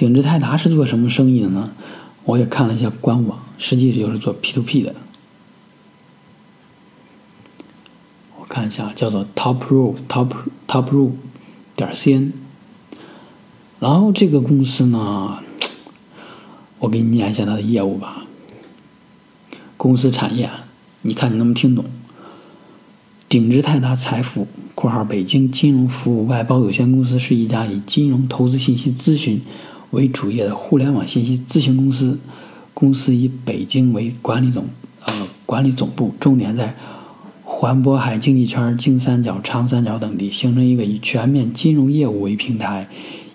[0.02, 1.70] 鼎智泰达是做什么生意的呢？
[2.24, 4.96] 我也看了一下官网，实际就是做 P to P 的。
[8.36, 10.28] 我看一下，叫做 Top Pro Top
[10.66, 11.12] Top Pro
[11.76, 12.32] 点 cn。
[13.78, 15.38] 然后这个公司呢，
[16.80, 18.24] 我给你念一下它的业务吧。
[19.76, 20.50] 公司产业，
[21.02, 21.84] 你看你能不能听懂？
[23.28, 29.40] 鼎智泰达财富（括号北京金融服务外包有限公司）是一家以金融投资信息咨询。
[29.92, 32.18] 为主业的互联网信息咨询公司，
[32.74, 34.66] 公司以北京为管理总
[35.06, 36.74] 呃管理总部，重点在
[37.44, 42.88] 环渤海经济圈、金三角、长三角等地形成一个以全面金融业务为平台，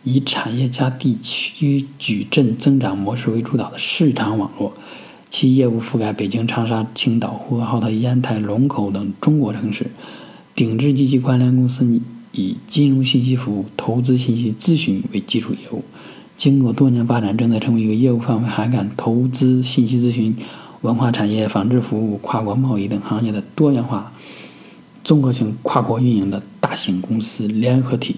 [0.03, 4.73] 以产业加地区矩阵增长模式为主导的市场网络。
[5.29, 9.85] 其业务覆盖北京、长沙、青岛、呼和浩特、烟台、龙口等中国城市。
[10.55, 11.85] 鼎智及其关联公司
[12.31, 15.83] 以金融信息服务、投资信息咨询为基础业务。
[16.37, 20.37] 经过多年发展，正在成为一个业务范围涵盖投资、信息咨询、
[20.81, 24.13] 文化产业、纺织服务、跨国贸易等行业的多元化、
[25.03, 28.17] 综合性跨国运营的大型公司联合体。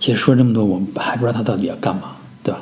[0.00, 2.60] 其实说这么多，我们还不知道他到底要干嘛，对吧？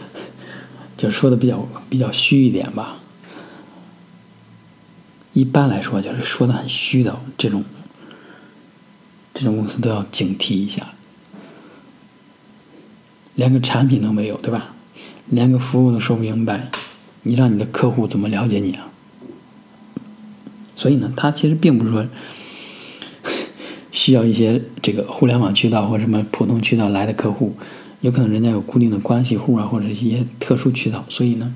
[0.96, 2.96] 就说的比较比较虚一点吧。
[5.32, 7.62] 一般来说，就是说的很虚的这种
[9.34, 10.94] 这种公司都要警惕一下。
[13.36, 14.74] 连个产品都没有，对吧？
[15.28, 16.68] 连个服务都说不明白，
[17.22, 18.88] 你让你的客户怎么了解你啊？
[20.74, 22.06] 所以呢，他其实并不是说
[23.90, 27.56] 需要一些这个互联网渠道或什么普通渠道来的客户，
[28.00, 31.54] 有可能人家有固定的关系户啊，或者一些特殊渠道，所以呢，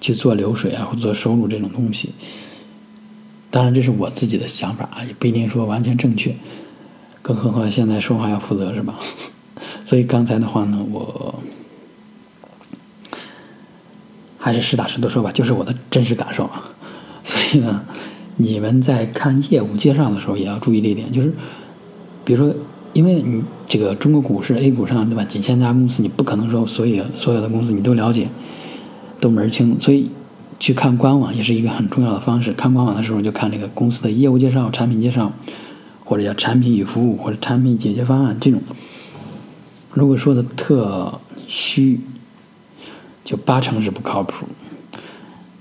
[0.00, 2.10] 去做流水啊或做收入这种东西。
[3.50, 6.34] 当然，这是我自己的想法啊，也不一定说完全正确。
[7.22, 8.98] 更何况现在说话要负责，是吧？
[9.86, 11.42] 所以刚才的话呢，我
[14.36, 16.64] 还是实打实的说吧，就是我的真实感受啊。
[17.22, 17.84] 所以呢，
[18.36, 21.32] 你们在看业务介绍的时候也要注意这一点，就是
[22.24, 22.54] 比如说，
[22.92, 28.28] 因为你这个中国股市 A 股上对吧，几千家公司，你不可能说所有所有的公司你都了解，
[29.20, 29.80] 都门儿清。
[29.80, 30.10] 所以
[30.58, 32.52] 去看官网也是一个很重要的方式。
[32.52, 35.32] 看官网的时候就看这个公司的业务介绍、产品介绍，
[36.04, 38.60] 或者叫产品与服务或者产品解决方案这种。
[39.96, 41.98] 如果说的特虚，
[43.24, 44.46] 就八成是不靠谱，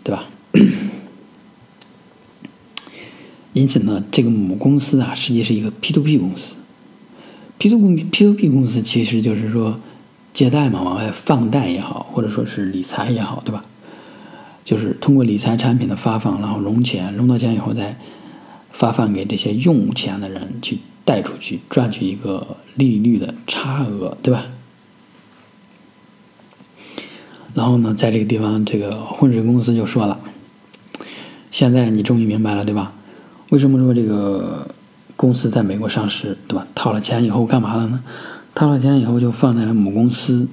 [0.03, 0.25] 对吧？
[3.53, 6.55] 因此呢，这个母公司啊，实际是一个 P to P 公司。
[7.57, 9.79] P to P P to P 公司其实就是说
[10.33, 13.63] 借贷嘛，往外放贷也好，或者说是理财也好，对吧？
[14.65, 17.97] 就是通过理财产品的发放，然后融钱，融到钱以后再
[18.73, 20.79] 发放给这些用钱的人去。
[21.05, 24.47] 贷出去赚取一个利率的差额，对吧？
[27.53, 30.19] 然后呢，在这个地方，这个混水公司就说了
[31.51, 32.91] ：“现在你终于明白了，对吧？
[33.49, 34.67] 为什么说这个
[35.15, 36.67] 公司在美国上市，对吧？
[36.73, 38.03] 套了钱以后干嘛了呢？
[38.55, 40.47] 套了钱以后就放在了母公司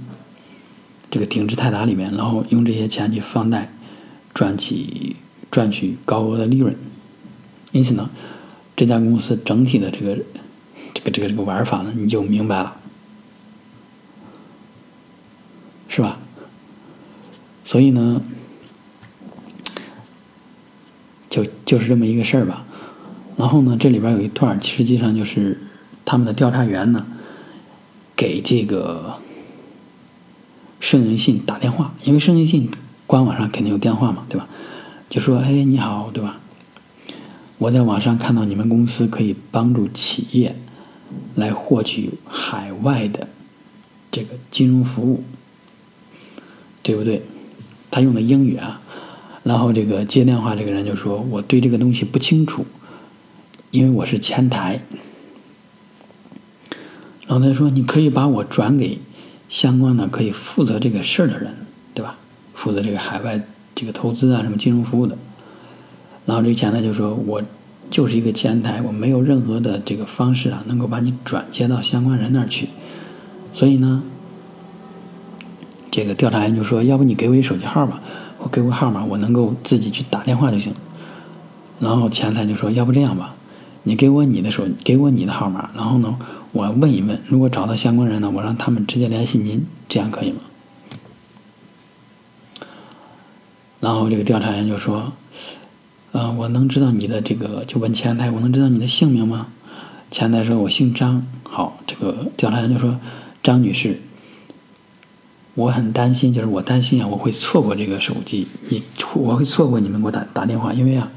[1.11, 3.73] 这个鼎智泰达里面，然后用这些钱去放贷，
[4.35, 5.17] 赚取
[5.51, 6.77] 赚取高额的利润。
[7.73, 8.11] 因此呢，
[8.77, 10.19] 这家公司整体的这个。”
[10.95, 12.77] 这个这个这个玩法呢，你就明白了，
[15.89, 16.19] 是吧？
[17.65, 18.23] 所以呢，
[21.31, 22.65] 就就是这么一个事儿吧。
[23.37, 25.61] 然后呢，这里边有一段，实际上就是
[26.05, 27.07] 他们的调查员呢
[28.15, 29.17] 给这个
[30.81, 32.71] 盛云信打电话，因为盛云信
[33.07, 34.49] 官网上肯定有电话嘛，对吧？
[35.09, 36.41] 就说：“哎，你好，对吧？
[37.59, 40.57] 我在网上看到你们公司可以帮助企业
[41.35, 43.29] 来获取海外的
[44.11, 45.23] 这个金融服务，
[46.83, 47.23] 对不对？”
[47.91, 48.81] 他用的英语啊，
[49.43, 52.65] 然后这个接电话这个人就说：“我对这个东西不清楚，
[53.71, 54.81] 因为我是前台。”
[57.27, 58.99] 然后他说：“你可以把我转给
[59.49, 61.55] 相关的可以负责这个事儿的人，
[61.95, 62.17] 对吧？
[62.55, 63.41] 负责这个海外。”
[63.75, 65.17] 这个投资啊，什么金融服务的，
[66.27, 67.43] 然后这个前台就说：“我
[67.93, 72.71] 就是一个前台，我没有任何的这个方式啊，能够把你转接到相关人那儿去。
[73.53, 74.03] 所以呢，
[75.91, 78.01] 这个调查员就说：要不你给我一手机号吧，
[78.39, 80.73] 我给我号码，我能够自己去打电话就行。
[81.81, 83.35] 然后前台就说：要不这样吧，
[83.83, 86.19] 你给我你的手，给我你的号码，然后呢，
[86.53, 90.39] 我问一问，如果找到相关人呢，我让他们直接联系您，这样可以吗？”
[93.81, 95.13] 然后这个调查员就说
[96.13, 99.49] ：“嗯，我能知道你的这个，就问前台，我能知道你的姓名吗？”
[100.11, 102.99] 前台说：“我姓张。”好，这个调查员就说
[103.43, 104.01] ：“张女士，
[105.55, 108.83] 我很担心，就是我担心啊，我会错过这个手机，你
[109.15, 111.11] 我会错过你们给我打打电话，因为啊，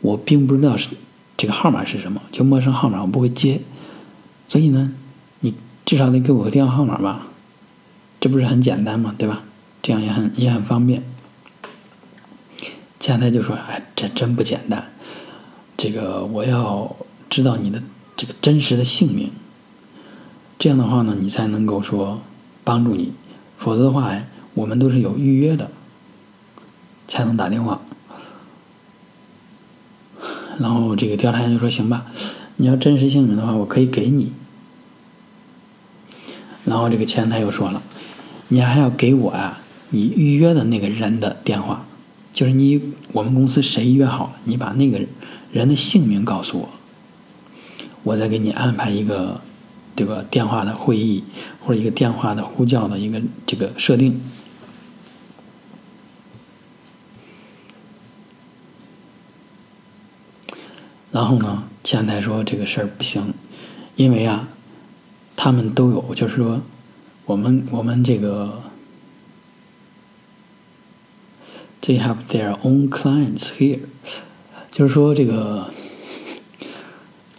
[0.00, 0.88] 我并不知道是
[1.36, 3.60] 这个号码是什么，就陌生号码我不会接，
[4.46, 4.92] 所以呢，
[5.40, 7.26] 你至少得给我个电话号码吧，
[8.20, 9.14] 这不是很简单吗？
[9.18, 9.42] 对吧？
[9.82, 11.02] 这样也很也很方便。”
[13.00, 14.92] 前台就说：“哎，这真不简单。
[15.74, 16.94] 这个我要
[17.30, 17.82] 知道你的
[18.14, 19.32] 这个真实的姓名，
[20.58, 22.20] 这样的话呢，你才能够说
[22.62, 23.14] 帮助你。
[23.56, 24.14] 否则的话，
[24.52, 25.70] 我们都是有预约的，
[27.08, 27.80] 才能打电话。”
[30.60, 32.04] 然后这个调查员就说：“行吧，
[32.56, 34.34] 你要真实姓名的话，我可以给你。”
[36.66, 37.82] 然后这个前台又说了
[38.48, 41.86] ：“你还要给我啊，你预约的那个人的电话。”
[42.32, 42.80] 就是你，
[43.12, 45.00] 我们公司谁约好了，你把那个
[45.52, 46.68] 人的姓名告诉我，
[48.04, 49.40] 我再给你安排一个
[49.96, 51.24] 这个电话的会议
[51.60, 54.20] 或者一个电话的呼叫的一个这个设定。
[61.10, 63.34] 然后呢，前台说这个事儿不行，
[63.96, 64.48] 因为啊，
[65.34, 66.62] 他们都有，就是说，
[67.26, 68.62] 我们我们这个。
[71.90, 73.80] They have their own clients here，
[74.70, 75.68] 就是说这个，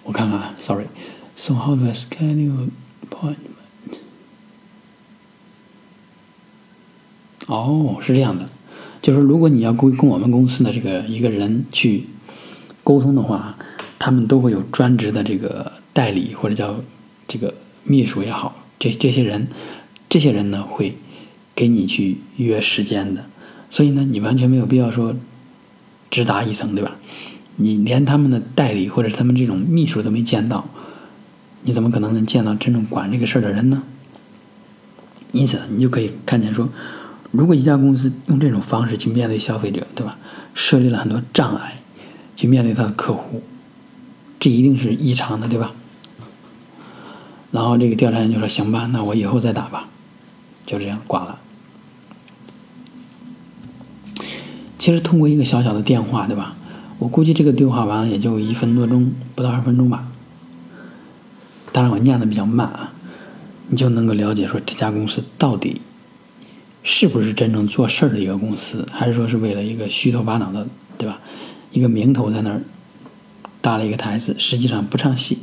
[0.03, 0.87] 我看看，sorry。
[1.37, 2.67] So how do I schedule
[3.09, 3.37] appointment？
[7.47, 8.49] 哦，是这样的，
[9.01, 12.07] 就是如果你要跟跟我们公司的这个一个人去
[12.83, 13.55] 沟通的话，
[13.99, 16.83] 他们都会有专职的这个代理或者叫
[17.25, 17.53] 这个
[17.85, 19.47] 秘书也好，这这些人，
[20.09, 20.97] 这些人呢会
[21.55, 23.27] 给你去约时间的。
[23.71, 25.15] 所以呢，你完全没有必要说
[26.11, 26.91] 直达一层，对吧？
[27.55, 30.67] 你连他们的代理或者他们这种秘书都没见到，
[31.63, 33.81] 你怎么可能能见到真正管这个事儿的人呢？
[35.31, 36.69] 因此，你就可以看见说，
[37.31, 40.17] 如果一家公司用这种方式去面对消费者，对吧？
[40.53, 41.81] 设立了很多障碍
[42.35, 43.41] 去面对他的客户，
[44.37, 45.73] 这一定是异常的，对吧？
[47.51, 49.87] 然后这个调查员就说：“行吧，那我以后再打吧。”
[50.65, 51.37] 就这样挂了。
[54.81, 56.55] 其实通过一个小小的电话，对吧？
[56.97, 60.07] 我估计这个对话完了也就一分多钟，不到二分钟吧。
[61.71, 62.91] 当然我念的比较慢啊，
[63.67, 65.81] 你就能够了解说这家公司到底
[66.81, 70.65] 是不是真正做事儿的一个公司，还是说是为了一个虚头巴脑的，
[70.97, 71.19] 对吧？
[71.71, 72.63] 一个名头在那儿
[73.61, 75.37] 搭了一个台子，实际上不唱戏。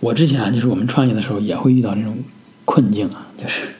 [0.00, 2.16] 我之前啊，就是我们创业的时候也会遇到这种
[2.64, 3.74] 困境啊，就是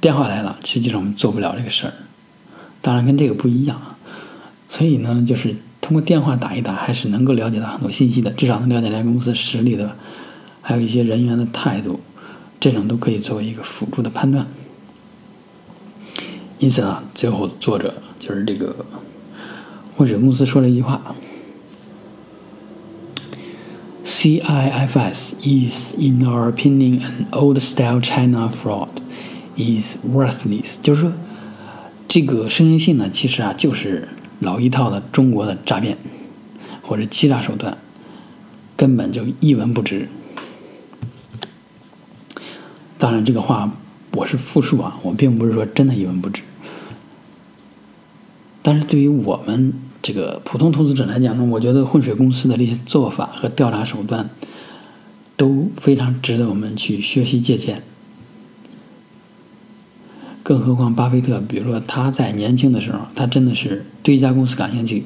[0.00, 1.92] 电话来了，实际上我们做不了这个事儿。
[2.82, 3.96] 当然跟这个不一样啊，
[4.68, 9.96] 所以呢，就是通过电话打一打，还是能够了解到很多信息的，至少能了解这家公司实力的，
[10.60, 12.00] 还有一些人员的态度，
[12.58, 14.48] 这种都可以作为一个辅助的判断。
[16.58, 18.74] 因此啊，最后作者就是这个
[19.96, 21.14] 混水公司说了一句话
[24.04, 28.88] ：“CIFS is, in our opinion, an old-style China fraud,
[29.56, 31.12] is worthless。”就是说。
[32.12, 34.06] 这个声音信呢，其实啊就是
[34.38, 35.96] 老一套的中国的诈骗
[36.82, 37.78] 或者欺诈手段，
[38.76, 40.10] 根本就一文不值。
[42.98, 43.72] 当然，这个话
[44.10, 46.42] 我是复述啊，我并不是说真的一文不值。
[48.60, 54.28] 但是对于我们这个普通投资者来讲呢，我觉得混水公司的这些做法和调查手段
[55.38, 57.82] 都非常值得我们去学习借鉴。
[60.42, 65.04] 更何况巴菲特，比如说他在年轻的时候，他真的是对一家公司感兴趣，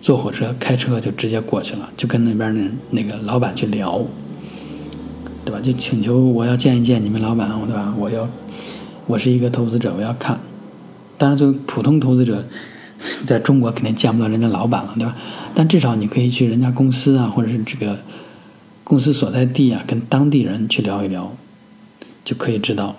[0.00, 4.04] 坐火车、开车就直接过去了，就跟那边的那个老板去聊，
[5.44, 5.60] 对吧？
[5.60, 7.92] 就请求我要见一见你们老板，对吧？
[7.98, 8.28] 我要，
[9.06, 10.38] 我是一个投资者，我要看。
[11.18, 12.44] 当然，作为普通投资者，
[13.24, 15.16] 在中国肯定见不到人家老板了，对吧？
[15.54, 17.98] 但至少你可以去人家公司啊，或者是这个
[18.84, 21.32] 公司所在地啊，跟当地人去聊一聊，
[22.24, 22.94] 就可以知道。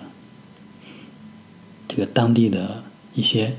[1.94, 2.82] 这个当地的
[3.14, 3.54] 一些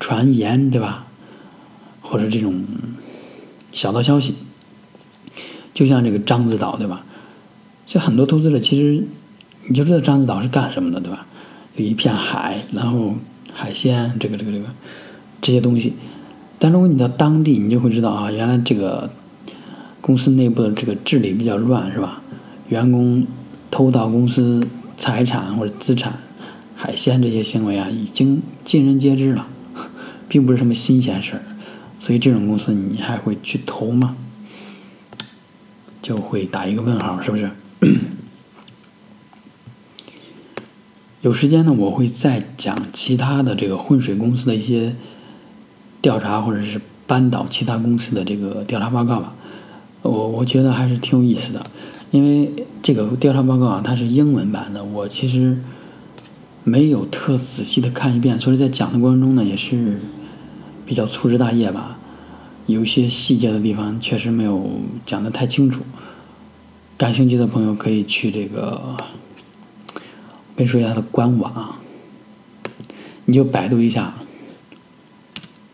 [0.00, 1.06] 传言，对吧？
[2.00, 2.64] 或者这种
[3.72, 4.36] 小道消息，
[5.74, 7.04] 就像这个獐子岛，对吧？
[7.86, 9.04] 就很多投资者其实
[9.66, 11.26] 你就知道獐子岛是干什么的，对吧？
[11.76, 13.16] 有一片海，然后
[13.52, 14.64] 海鲜，这个这个这个
[15.42, 15.92] 这些东西。
[16.58, 19.10] 但如果你到当地，你就会知道啊，原来这个
[20.00, 22.22] 公司内部的这个治理比较乱，是吧？
[22.70, 23.26] 员工
[23.70, 24.66] 偷盗公司
[24.96, 26.18] 财产或者资产。
[26.84, 29.46] 海鲜这些行为啊，已经尽人皆知了，
[30.28, 31.40] 并不是什么新鲜事儿，
[31.98, 34.14] 所以这种公司你还会去投吗？
[36.02, 37.50] 就会打一个问号，是不是？
[41.22, 44.94] 有时间呢，我会再讲其他的这个混水公司的一些
[46.02, 49.34] 调查，或者是扳倒其他公司的这个调查报告吧。
[50.02, 51.64] 我我觉得还是挺有意思的，
[52.10, 55.56] 因为这个调查报告啊，它是英文版的，我其实。
[56.66, 60.00] 没有特仔细的看一遍，所以在讲的过程中呢，也是
[60.86, 61.98] 比较粗枝大叶吧，
[62.64, 65.82] 有些细节的地方确实没有讲的太清楚。
[66.96, 68.96] 感兴趣的朋友可以去这个，
[69.92, 71.74] 我跟你说一下它的官网，
[73.26, 74.14] 你就百度一下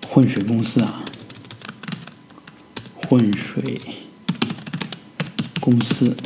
[0.09, 1.05] 浑水公司啊，
[2.97, 3.81] 浑水
[5.61, 6.17] 公司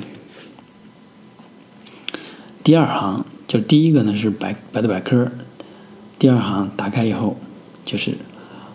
[2.62, 3.26] 第二行。
[3.54, 5.30] 就第一个呢是百百度百科，
[6.18, 7.36] 第二行打开以后
[7.84, 8.14] 就是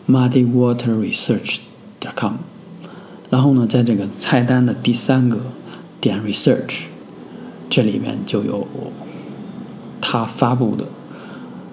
[0.07, 1.59] muddywaterresearch
[1.99, 2.35] 点 com，
[3.29, 5.41] 然后呢在这个菜单的第三个
[5.99, 6.83] 点 research，
[7.69, 8.65] 这里面就有
[9.99, 10.85] 他发布的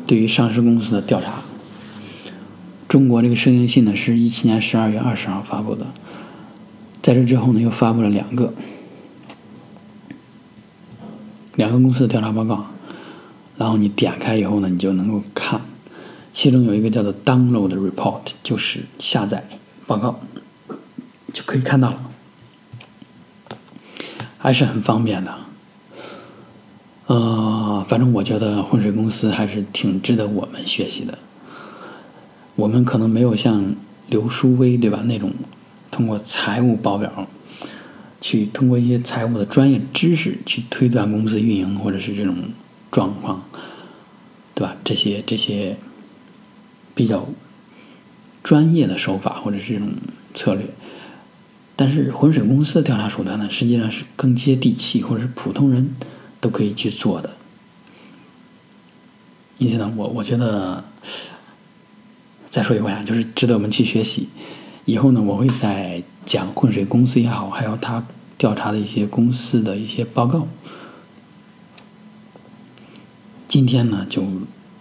[0.05, 1.35] 对于上市公司的调查。
[2.89, 5.87] 中国这个声音信呢是一七年十二月二十号发布的，
[7.03, 8.53] 在这之后呢又发布了两个
[11.55, 12.67] 两个公司的调查报告。
[13.59, 15.61] 然后你点开以后呢，你就能够看，
[16.33, 19.49] 其中有一个叫做 Download Report，就是下载
[19.87, 20.21] 报告，
[21.33, 21.99] 就可以看到了，
[24.37, 25.35] 还是很方便的。
[27.07, 31.17] 呃，反正我觉得浑水公司还是挺值得我们学习的。
[32.57, 33.75] 我们可能没有像
[34.09, 35.33] 刘书威对吧那种
[35.91, 37.27] 通过财务报表，
[38.21, 42.37] 去通过一些财务的专业知识去推断公司运营或者是这种。
[42.97, 43.45] 状况，
[44.55, 44.75] 对吧？
[44.83, 45.77] 这些这些
[46.95, 47.29] 比较
[48.43, 49.91] 专业的手法或者是这种
[50.33, 50.65] 策略，
[51.77, 55.95] 但是浑水公司的调查手段呢，实际上是更接地气，或者是普通人
[56.41, 57.37] 都可以去做的。
[59.59, 60.83] 因此呢，我我觉得
[62.49, 64.31] 再说一回啊，就是值得我们去学习。
[64.87, 68.03] 以后呢，我会再讲浑水公司也好，还有他
[68.39, 70.49] 调查的一些公司的一些报告。
[73.57, 74.23] 今天呢，就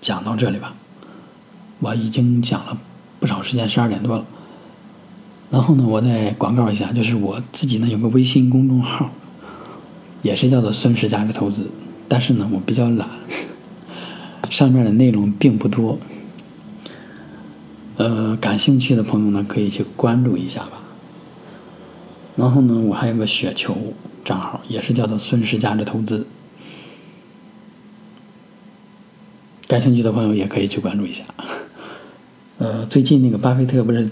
[0.01, 0.76] 讲到这里吧。
[1.80, 2.78] 我已经讲了
[3.21, 4.26] 不少时间，十二点多了。
[5.49, 9.09] 然后呢，我再广告一下，就是我自己呢有个微信公众号，
[10.23, 11.69] 也是叫做“孙氏价值投资”，
[12.09, 13.07] 但是呢，我比较懒，
[14.51, 15.97] 上面的内容并不多。
[17.95, 20.82] 呃，感兴趣的朋友呢，可以去关注一下吧。
[22.36, 23.93] 然后呢，我还有个雪球
[24.26, 26.28] 账号，也是叫做“孙氏价值投资”。
[29.68, 31.24] 感兴趣的朋友也可以去关注一下。
[32.57, 34.09] 呃，最近那个巴菲特不是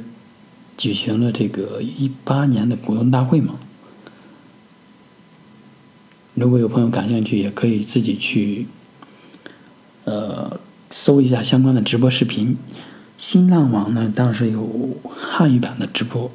[0.75, 3.55] 举行了这个一八年的股东大会吗？
[6.33, 8.67] 如果有朋友感兴趣，也可以自己去
[10.05, 12.57] 呃搜一下相关的直播视频。
[13.17, 16.31] 新浪网呢，当时有汉语版的直播，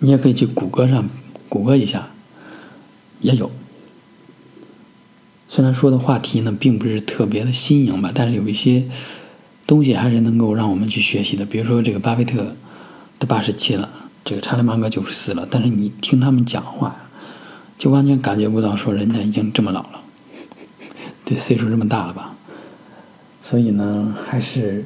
[0.00, 1.08] 你也可以去谷歌上
[1.48, 2.10] 谷歌一下，
[3.20, 3.50] 也有。
[5.52, 8.84] 虽然说的话题呢并不是特别的新颖吧，但是有一些
[9.66, 11.44] 东西还是能够让我们去学习的。
[11.44, 12.54] 比如说这个巴菲特
[13.18, 13.90] 都八十七了，
[14.24, 16.94] 这个查理芒格九十四了，但是你听他们讲话，
[17.76, 20.00] 就完全感觉不到说人家已经这么老了，
[21.24, 22.36] 对岁数这么大了吧？
[23.42, 24.84] 所以呢，还是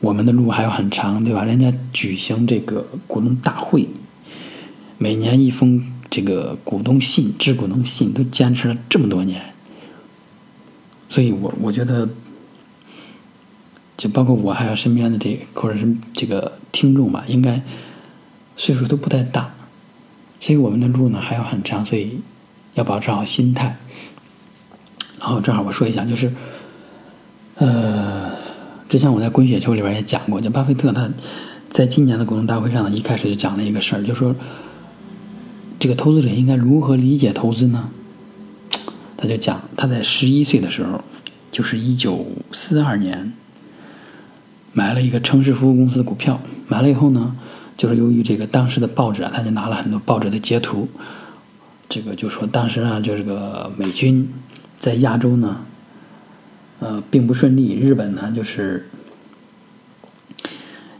[0.00, 1.42] 我们的路还有很长，对吧？
[1.42, 3.88] 人家举行这个股东大会，
[4.98, 9.54] 每年一封这个股东信、致股东信，都坚持了这么多年。
[11.08, 12.08] 所以我我觉得，
[13.96, 17.62] 就包括我还有身边的这或者是这个听众吧，应该
[18.56, 19.54] 岁数都不太大，
[20.38, 22.20] 所以我们的路呢还要很长，所以
[22.74, 23.76] 要保持好心态。
[25.18, 26.32] 然后正好我说一下，就是，
[27.56, 28.30] 呃，
[28.88, 31.10] 之前我在《滚雪球》里边也讲过，就巴菲特他
[31.68, 34.34] 在今年的股东大会上一开始就讲了一个事儿，就说
[35.80, 37.88] 这个投资者应该如何理解投资呢？
[39.16, 41.02] 他就讲，他在十一岁的时候，
[41.50, 43.32] 就是一九四二年，
[44.72, 46.38] 买了一个城市服务公司的股票。
[46.68, 47.34] 买了以后呢，
[47.78, 50.86] 就是由于这个当时的报纸啊，他就拿了很多报纸的截图，
[51.88, 54.30] 这个就说当时啊，就这个美军
[54.76, 55.64] 在亚洲呢，
[56.80, 57.74] 呃，并不顺利。
[57.74, 58.86] 日本呢，就是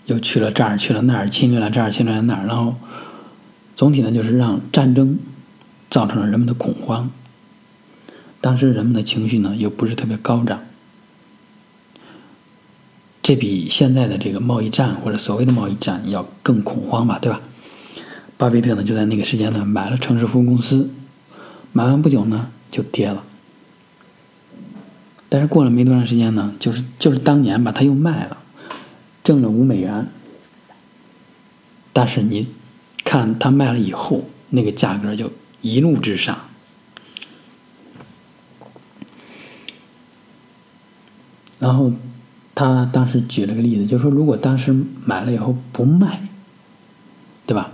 [0.07, 2.75] 又去了这儿，去了那儿，侵略了这儿，侵略了那儿，然后
[3.75, 5.19] 总体呢，就是让战争
[5.89, 7.11] 造成了人们的恐慌。
[8.41, 10.61] 当时人们的情绪呢，又不是特别高涨，
[13.23, 17.41] 这比现在的这个贸易战或者所谓的贸易战要更恐慌吧，对吧？
[18.39, 20.89] 巴菲特呢，就在那个时间呢，买了城市服务公司，
[21.73, 23.23] 买完不久呢，就跌了。
[25.29, 28.39] 但是过了没多长时间呢，就是就是当年吧，他又卖了，
[29.23, 30.09] 挣了五美元。
[31.93, 32.49] 但是你
[33.11, 35.33] 看他卖了以后，那个价格就
[35.63, 36.39] 一路之上。
[41.59, 41.91] 然后，
[42.55, 44.73] 他当时举了个例子，就说，如果当时
[45.05, 46.29] 买了以后不卖，
[47.47, 47.73] 对吧？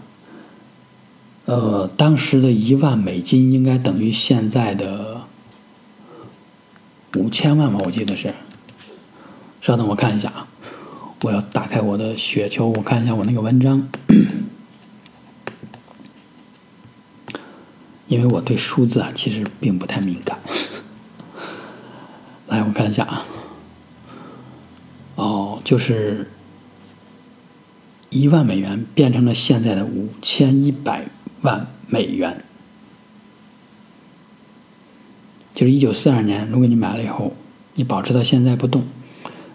[1.45, 5.21] 呃，当时的一万美金应该等于现在的
[7.19, 7.79] 五千万吧？
[7.85, 8.33] 我记得是。
[9.61, 10.49] 稍等，我看一下啊，
[11.21, 13.87] 我要打开我的雪球，我看一下我那个文章，
[18.09, 20.39] 因为我对数字啊其实并不太敏感。
[22.47, 23.25] 来，我看一下啊。
[25.17, 26.31] 哦就是
[28.11, 31.07] 一万美元变成了现在的五千一百
[31.41, 32.45] 万美元，
[35.55, 37.35] 就是一九四二年，如果你买了以后，
[37.75, 38.87] 你保持到现在不动，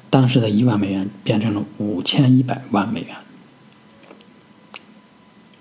[0.09, 3.15] 当时的一万美元变成了五千一百万美元。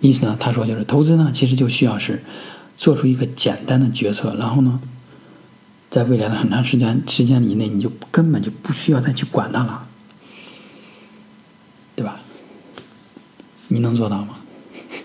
[0.00, 2.22] 意思呢，他说就是投资呢，其实就需要是
[2.80, 4.80] 做出一个简单的决策，然后呢，
[5.90, 9.86] 在未来的很长时间时间以内，你就根本就不需要再去管它了。
[11.94, 12.18] 对吧？
[13.68, 14.36] 你能做到吗？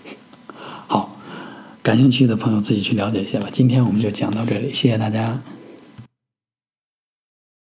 [0.88, 1.18] 好，
[1.82, 3.50] 感兴趣的朋友自己去了解一下吧。
[3.52, 5.38] 今天我们就讲到这里，谢谢大家。